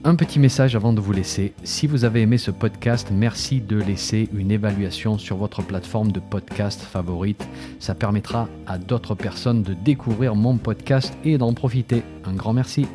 Un 0.04 0.16
petit 0.16 0.40
message 0.40 0.76
avant 0.76 0.92
de 0.92 1.00
vous 1.00 1.12
laisser. 1.12 1.54
Si 1.64 1.86
vous 1.86 2.04
avez 2.04 2.22
aimé 2.22 2.38
ce 2.38 2.52
podcast, 2.52 3.10
merci 3.12 3.62
de 3.62 3.78
laisser 3.78 4.28
une 4.34 4.50
évaluation 4.50 5.18
sur 5.18 5.38
votre 5.38 5.62
plateforme 5.62 6.12
de 6.12 6.20
podcast 6.20 6.82
favorite. 6.82 7.48
Ça 7.80 7.96
permettra 7.96 8.50
à 8.66 8.78
d'autres 8.78 9.16
personnes 9.16 9.62
de 9.62 9.74
découvrir 9.74 10.36
mon 10.36 10.58
podcast 10.58 11.14
et 11.24 11.38
d'en 11.38 11.54
profiter. 11.54 12.04
Un 12.26 12.34
grand 12.34 12.54
merci. 12.54 12.88